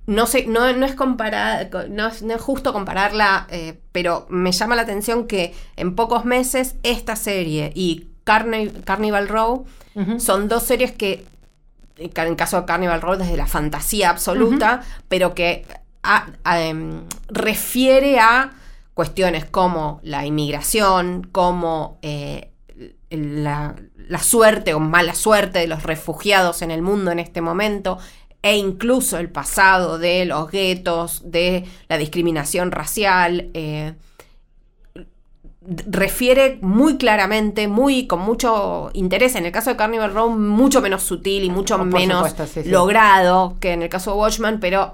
no 0.05 0.25
sé, 0.25 0.45
no, 0.47 0.71
no 0.73 0.85
es 0.85 0.95
comparar, 0.95 1.69
no 1.89 2.07
es, 2.07 2.23
justo 2.41 2.73
compararla, 2.73 3.47
eh, 3.49 3.79
pero 3.91 4.25
me 4.29 4.51
llama 4.51 4.75
la 4.75 4.81
atención 4.83 5.27
que 5.27 5.53
en 5.75 5.95
pocos 5.95 6.25
meses 6.25 6.75
esta 6.83 7.15
serie 7.15 7.71
y 7.75 8.07
Carnival 8.23 9.27
Row 9.27 9.65
son 10.17 10.47
dos 10.47 10.63
series 10.63 10.91
que, 10.91 11.25
en 11.97 12.11
el 12.15 12.35
caso 12.35 12.61
de 12.61 12.65
Carnival 12.65 13.01
Row, 13.01 13.17
desde 13.17 13.35
la 13.35 13.47
fantasía 13.47 14.09
absoluta, 14.09 14.81
pero 15.07 15.33
que 15.33 15.65
em, 16.45 17.03
refiere 17.27 18.19
a 18.19 18.51
cuestiones 18.93 19.45
como 19.45 19.99
la 20.03 20.25
inmigración, 20.25 21.27
como 21.31 21.97
eh, 22.01 22.51
la, 23.09 23.75
la, 23.95 24.19
suerte 24.19 24.73
o 24.73 24.79
mala 24.79 25.15
suerte 25.15 25.59
de 25.59 25.67
los 25.67 25.83
refugiados 25.83 26.61
en 26.61 26.71
el 26.71 26.81
mundo 26.81 27.11
en 27.11 27.19
este 27.19 27.41
momento, 27.41 27.97
e 28.41 28.58
incluso 28.58 29.17
el 29.17 29.30
pasado 29.30 29.99
de 29.99 30.25
los 30.25 30.49
guetos, 30.49 31.23
de 31.25 31.65
la 31.88 31.97
discriminación 31.97 32.71
racial, 32.71 33.49
eh, 33.54 33.93
refiere 35.62 36.58
muy 36.62 36.97
claramente, 36.97 37.67
muy 37.67 38.08
con 38.08 38.19
mucho 38.19 38.89
interés, 38.93 39.36
en 39.36 39.45
el 39.45 39.52
caso 39.52 39.69
de 39.69 39.75
Carnival 39.75 40.13
Row, 40.13 40.30
mucho 40.32 40.82
menos 40.82 41.04
sutil 41.04 41.43
y 41.43 41.49
mucho 41.49 41.78
menos 41.78 42.34
logrado 42.65 43.58
que 43.60 43.73
en 43.73 43.84
el 43.84 43.89
caso 43.89 44.12
de 44.12 44.17
Watchman, 44.17 44.60
pero 44.60 44.93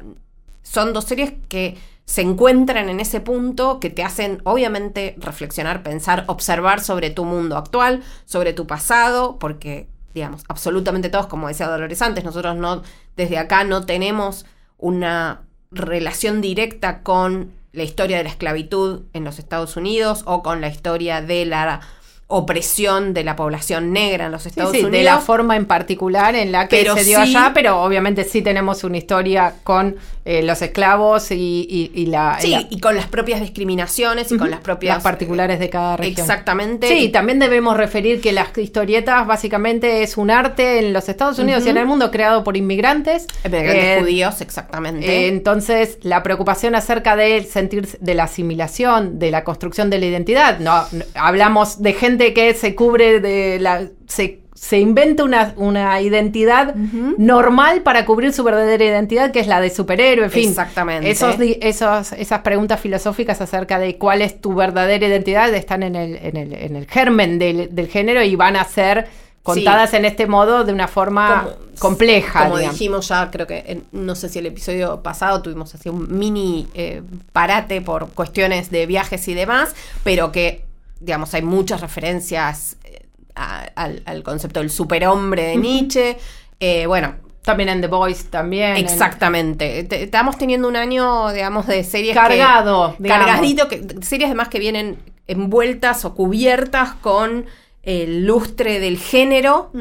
son 0.64 0.94
dos 0.94 1.06
series 1.06 1.34
que 1.48 1.78
se 2.06 2.22
encuentran 2.22 2.90
en 2.90 3.00
ese 3.00 3.20
punto 3.20 3.80
que 3.80 3.90
te 3.90 4.04
hacen 4.04 4.42
obviamente 4.44 5.16
reflexionar, 5.18 5.82
pensar, 5.82 6.24
observar 6.28 6.82
sobre 6.82 7.10
tu 7.10 7.26
mundo 7.26 7.58
actual, 7.58 8.04
sobre 8.26 8.54
tu 8.54 8.68
pasado, 8.68 9.38
porque 9.40 9.88
digamos, 10.16 10.44
absolutamente 10.48 11.10
todos, 11.10 11.28
como 11.28 11.50
decía 11.50 11.68
Dolores 11.68 12.02
antes, 12.02 12.24
nosotros 12.24 12.56
no, 12.56 12.82
desde 13.18 13.38
acá 13.38 13.66
no 13.66 13.86
tenemos 13.86 14.46
una 14.78 15.42
relación 15.72 16.40
directa 16.42 17.04
con 17.04 17.52
la 17.74 17.84
historia 17.84 18.18
de 18.18 18.24
la 18.24 18.30
esclavitud 18.30 19.04
en 19.12 19.26
los 19.26 19.40
Estados 19.40 19.76
Unidos 19.76 20.24
o 20.26 20.42
con 20.42 20.62
la 20.62 20.70
historia 20.70 21.22
de 21.22 21.46
la 21.46 21.82
opresión 22.28 23.14
de 23.14 23.24
la 23.24 23.36
población 23.36 23.94
negra 23.94 24.26
en 24.26 24.32
los 24.32 24.48
Estados 24.48 24.72
Unidos. 24.72 24.92
De 24.92 25.04
la 25.04 25.20
forma 25.20 25.56
en 25.56 25.66
particular 25.66 26.36
en 26.36 26.52
la 26.52 26.68
que 26.68 26.84
se 26.84 27.04
dio 27.04 27.20
allá, 27.20 27.52
pero 27.54 27.82
obviamente 27.84 28.24
sí 28.24 28.42
tenemos 28.42 28.84
una 28.84 28.98
historia 28.98 29.54
con 29.64 29.98
eh, 30.26 30.42
los 30.42 30.60
esclavos 30.64 31.28
y, 31.30 32.06
la... 32.08 32.38
Sí, 32.40 32.56
y 32.72 32.80
con 32.80 32.96
las 32.96 33.06
propias 33.06 33.42
discriminaciones 33.42 34.32
y 34.32 34.38
con 34.38 34.50
las 34.50 34.60
propias... 34.62 34.96
Las 34.96 35.04
particulares 35.04 35.60
de 35.60 35.70
cada 35.70 35.98
región. 35.98 36.20
Exactamente. 36.20 36.88
Sí, 36.88 37.10
también 37.10 37.38
debemos 37.38 37.78
referir 37.78 38.22
que 38.22 38.32
las 38.32 38.58
historietas 38.58 39.28
básicamente 39.28 40.02
es 40.02 40.18
un 40.18 40.32
arte 40.32 40.80
en 40.80 40.94
los 40.94 41.08
Estados 41.10 41.38
Unidos 41.38 41.64
y 41.68 41.70
en 41.70 41.78
el 41.78 41.86
mundo 41.86 42.10
creado 42.10 42.44
por 42.44 42.58
inmigrantes. 42.58 43.28
Inmigrantes 43.44 43.84
eh, 43.84 43.98
judíos, 44.00 44.42
exactamente. 44.42 45.06
Eh, 45.06 45.28
entonces, 45.28 46.00
la 46.02 46.24
preocupación 46.24 46.74
acerca 46.74 47.16
del 47.16 47.46
sentir 47.46 47.88
de 48.00 48.14
la 48.16 48.24
asimilación, 48.24 49.20
de 49.20 49.30
la 49.30 49.44
construcción 49.44 49.92
de 49.92 50.00
la 50.00 50.08
identidad, 50.08 50.58
no 50.58 50.86
hablamos 51.14 51.84
de 51.84 51.94
gente 51.94 52.15
que 52.18 52.54
se 52.54 52.76
cubre 52.76 53.20
de 53.20 53.60
la... 53.60 53.88
Se, 54.08 54.42
se 54.54 54.80
inventa 54.80 55.24
una, 55.24 55.54
una 55.58 56.02
identidad 56.02 56.74
normal 56.76 57.82
para 57.82 58.06
cubrir 58.06 58.34
su 58.34 58.44
verdadera 58.44 58.84
identidad, 58.84 59.32
que 59.32 59.42
es 59.42 59.48
la 59.48 59.62
de 59.62 59.70
superhéroe, 59.70 60.26
en 60.26 60.32
fin. 60.32 60.50
Exactamente. 60.50 61.12
Esos, 61.12 61.36
esos, 61.40 62.14
esas 62.14 62.40
preguntas 62.40 62.80
filosóficas 62.80 63.42
acerca 63.42 63.78
de 63.78 63.98
cuál 63.98 64.22
es 64.22 64.42
tu 64.42 64.56
verdadera 64.56 65.06
identidad 65.06 65.54
están 65.54 65.84
en 65.84 65.96
el, 65.96 66.16
en 66.16 66.38
el, 66.38 66.54
en 66.54 66.76
el 66.78 66.88
germen 66.88 67.38
del, 67.38 67.76
del 67.76 67.88
género 67.90 68.24
y 68.24 68.36
van 68.36 68.56
a 68.56 68.64
ser 68.64 69.08
contadas 69.44 69.94
en 69.94 70.06
este 70.06 70.26
modo 70.26 70.64
de 70.64 70.74
una 70.74 70.88
forma 70.88 71.48
compleja. 71.78 72.46
Como 72.46 72.58
dijimos 72.58 73.10
ya, 73.10 73.30
creo 73.30 73.46
que 73.46 73.82
no 73.92 74.16
sé 74.16 74.30
si 74.30 74.40
el 74.40 74.48
episodio 74.48 75.04
pasado 75.04 75.44
tuvimos 75.44 75.76
así 75.76 75.90
un 75.90 76.18
mini 76.18 76.66
eh, 76.74 77.04
parate 77.32 77.82
por 77.82 78.10
cuestiones 78.10 78.72
de 78.72 78.88
viajes 78.88 79.28
y 79.28 79.36
demás, 79.36 79.76
pero 80.04 80.32
que 80.32 80.65
digamos, 81.00 81.34
hay 81.34 81.42
muchas 81.42 81.82
referencias 81.82 82.78
eh, 82.84 83.08
al, 83.36 84.24
concepto 84.24 84.60
del 84.60 84.70
superhombre 84.70 85.44
de 85.44 85.58
Nietzsche. 85.58 86.18
Eh, 86.60 86.86
bueno, 86.88 87.16
también 87.42 87.70
en 87.70 87.82
The 87.82 87.88
Voice, 87.88 88.26
también. 88.30 88.78
Exactamente. 88.78 89.88
Estamos 90.04 90.38
teniendo 90.38 90.68
un 90.68 90.76
año, 90.76 91.32
digamos, 91.32 91.68
de 91.68 91.84
series. 91.84 92.16
Cargado. 92.16 92.96
cargadito, 93.02 93.68
que, 93.68 93.86
series 94.02 94.28
además 94.28 94.50
que 94.50 94.60
vienen 94.60 94.98
envueltas 95.28 96.06
o 96.06 96.14
cubiertas 96.16 96.94
con 96.94 97.46
el 97.84 98.26
lustre 98.26 98.80
del 98.80 98.98
género 98.98 99.72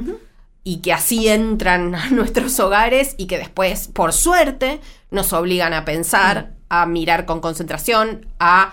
y 0.62 0.78
que 0.78 0.92
así 0.92 1.28
entran 1.28 1.94
a 1.94 2.06
nuestros 2.10 2.58
hogares 2.60 3.14
y 3.18 3.26
que 3.26 3.38
después, 3.38 3.88
por 3.88 4.12
suerte, 4.12 4.80
nos 5.10 5.32
obligan 5.32 5.72
a 5.72 5.84
pensar, 5.84 6.52
a 6.68 6.86
mirar 6.86 7.24
con 7.24 7.40
concentración, 7.40 8.26
a 8.38 8.72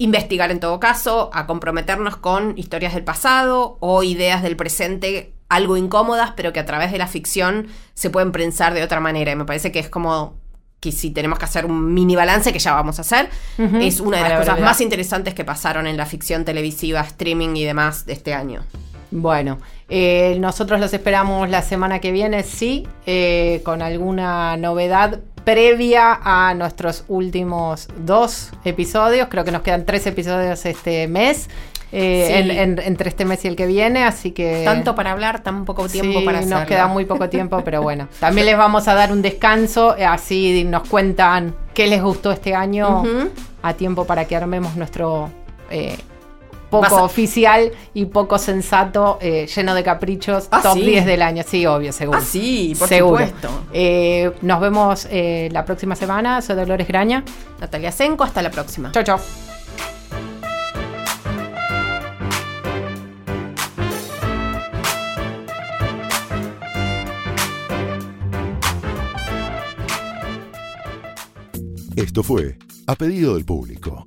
investigar 0.00 0.50
en 0.50 0.60
todo 0.60 0.80
caso, 0.80 1.28
a 1.34 1.46
comprometernos 1.46 2.16
con 2.16 2.56
historias 2.56 2.94
del 2.94 3.04
pasado 3.04 3.76
o 3.80 4.02
ideas 4.02 4.42
del 4.42 4.56
presente 4.56 5.34
algo 5.50 5.76
incómodas, 5.76 6.32
pero 6.34 6.54
que 6.54 6.60
a 6.60 6.64
través 6.64 6.90
de 6.90 6.96
la 6.96 7.06
ficción 7.06 7.66
se 7.92 8.08
pueden 8.08 8.32
pensar 8.32 8.72
de 8.72 8.82
otra 8.82 8.98
manera. 9.00 9.32
Y 9.32 9.36
me 9.36 9.44
parece 9.44 9.70
que 9.70 9.78
es 9.78 9.90
como 9.90 10.38
que 10.80 10.90
si 10.90 11.10
tenemos 11.10 11.38
que 11.38 11.44
hacer 11.44 11.66
un 11.66 11.92
mini 11.92 12.16
balance, 12.16 12.50
que 12.50 12.58
ya 12.58 12.72
vamos 12.72 12.98
a 12.98 13.02
hacer, 13.02 13.28
es 13.58 14.00
una 14.00 14.22
de 14.22 14.22
las 14.30 14.38
cosas 14.38 14.60
más 14.60 14.80
interesantes 14.80 15.34
que 15.34 15.44
pasaron 15.44 15.86
en 15.86 15.98
la 15.98 16.06
ficción 16.06 16.46
televisiva, 16.46 17.00
streaming 17.02 17.54
y 17.56 17.64
demás 17.64 18.06
de 18.06 18.14
este 18.14 18.32
año. 18.32 18.62
Bueno, 19.10 19.58
eh, 19.88 20.36
nosotros 20.38 20.78
los 20.80 20.94
esperamos 20.94 21.50
la 21.50 21.62
semana 21.62 21.98
que 21.98 22.12
viene, 22.12 22.44
sí, 22.44 22.86
eh, 23.06 23.60
con 23.64 23.82
alguna 23.82 24.56
novedad 24.56 25.20
previa 25.44 26.18
a 26.22 26.54
nuestros 26.54 27.04
últimos 27.08 27.88
dos 27.98 28.50
episodios. 28.64 29.28
Creo 29.28 29.44
que 29.44 29.52
nos 29.52 29.62
quedan 29.62 29.84
tres 29.84 30.06
episodios 30.06 30.64
este 30.66 31.08
mes. 31.08 31.48
Eh, 31.92 32.76
entre 32.84 33.08
este 33.08 33.24
mes 33.24 33.44
y 33.44 33.48
el 33.48 33.56
que 33.56 33.66
viene, 33.66 34.04
así 34.04 34.30
que... 34.30 34.62
Tanto 34.64 34.94
para 34.94 35.10
hablar, 35.10 35.42
tan 35.42 35.64
poco 35.64 35.88
tiempo 35.88 36.24
para 36.24 36.38
hacerlo. 36.38 36.60
nos 36.60 36.68
queda 36.68 36.86
muy 36.86 37.04
poco 37.04 37.28
tiempo, 37.28 37.62
pero 37.64 37.82
bueno. 37.82 38.06
También 38.20 38.46
les 38.46 38.56
vamos 38.56 38.86
a 38.86 38.94
dar 38.94 39.10
un 39.10 39.22
descanso, 39.22 39.96
eh, 39.96 40.04
así 40.04 40.62
nos 40.62 40.88
cuentan 40.88 41.56
qué 41.74 41.88
les 41.88 42.00
gustó 42.00 42.30
este 42.30 42.54
año 42.54 43.02
a 43.62 43.74
tiempo 43.74 44.06
para 44.06 44.24
que 44.26 44.36
armemos 44.36 44.76
nuestro 44.76 45.30
eh, 45.68 45.96
poco 46.70 47.02
oficial 47.02 47.72
y 47.92 48.06
poco 48.06 48.38
sensato, 48.38 49.18
eh, 49.20 49.46
lleno 49.54 49.74
de 49.74 49.82
caprichos, 49.82 50.48
ah, 50.50 50.60
top 50.62 50.76
10 50.76 51.04
del 51.04 51.22
año. 51.22 51.42
Sí, 51.46 51.66
obvio, 51.66 51.92
seguro. 51.92 52.18
Ah, 52.20 52.24
sí, 52.24 52.74
por 52.78 52.88
supuesto. 52.88 53.48
Eh, 53.72 54.32
nos 54.42 54.60
vemos 54.60 55.06
eh, 55.10 55.48
la 55.52 55.64
próxima 55.64 55.96
semana. 55.96 56.40
Soy 56.40 56.56
Dolores 56.56 56.86
Graña. 56.88 57.24
Natalia 57.60 57.92
Senco, 57.92 58.24
hasta 58.24 58.40
la 58.40 58.50
próxima. 58.50 58.92
Chao, 58.92 59.02
chao. 59.02 59.20
Esto 71.96 72.22
fue 72.22 72.56
A 72.86 72.94
Pedido 72.94 73.34
del 73.34 73.44
Público 73.44 74.06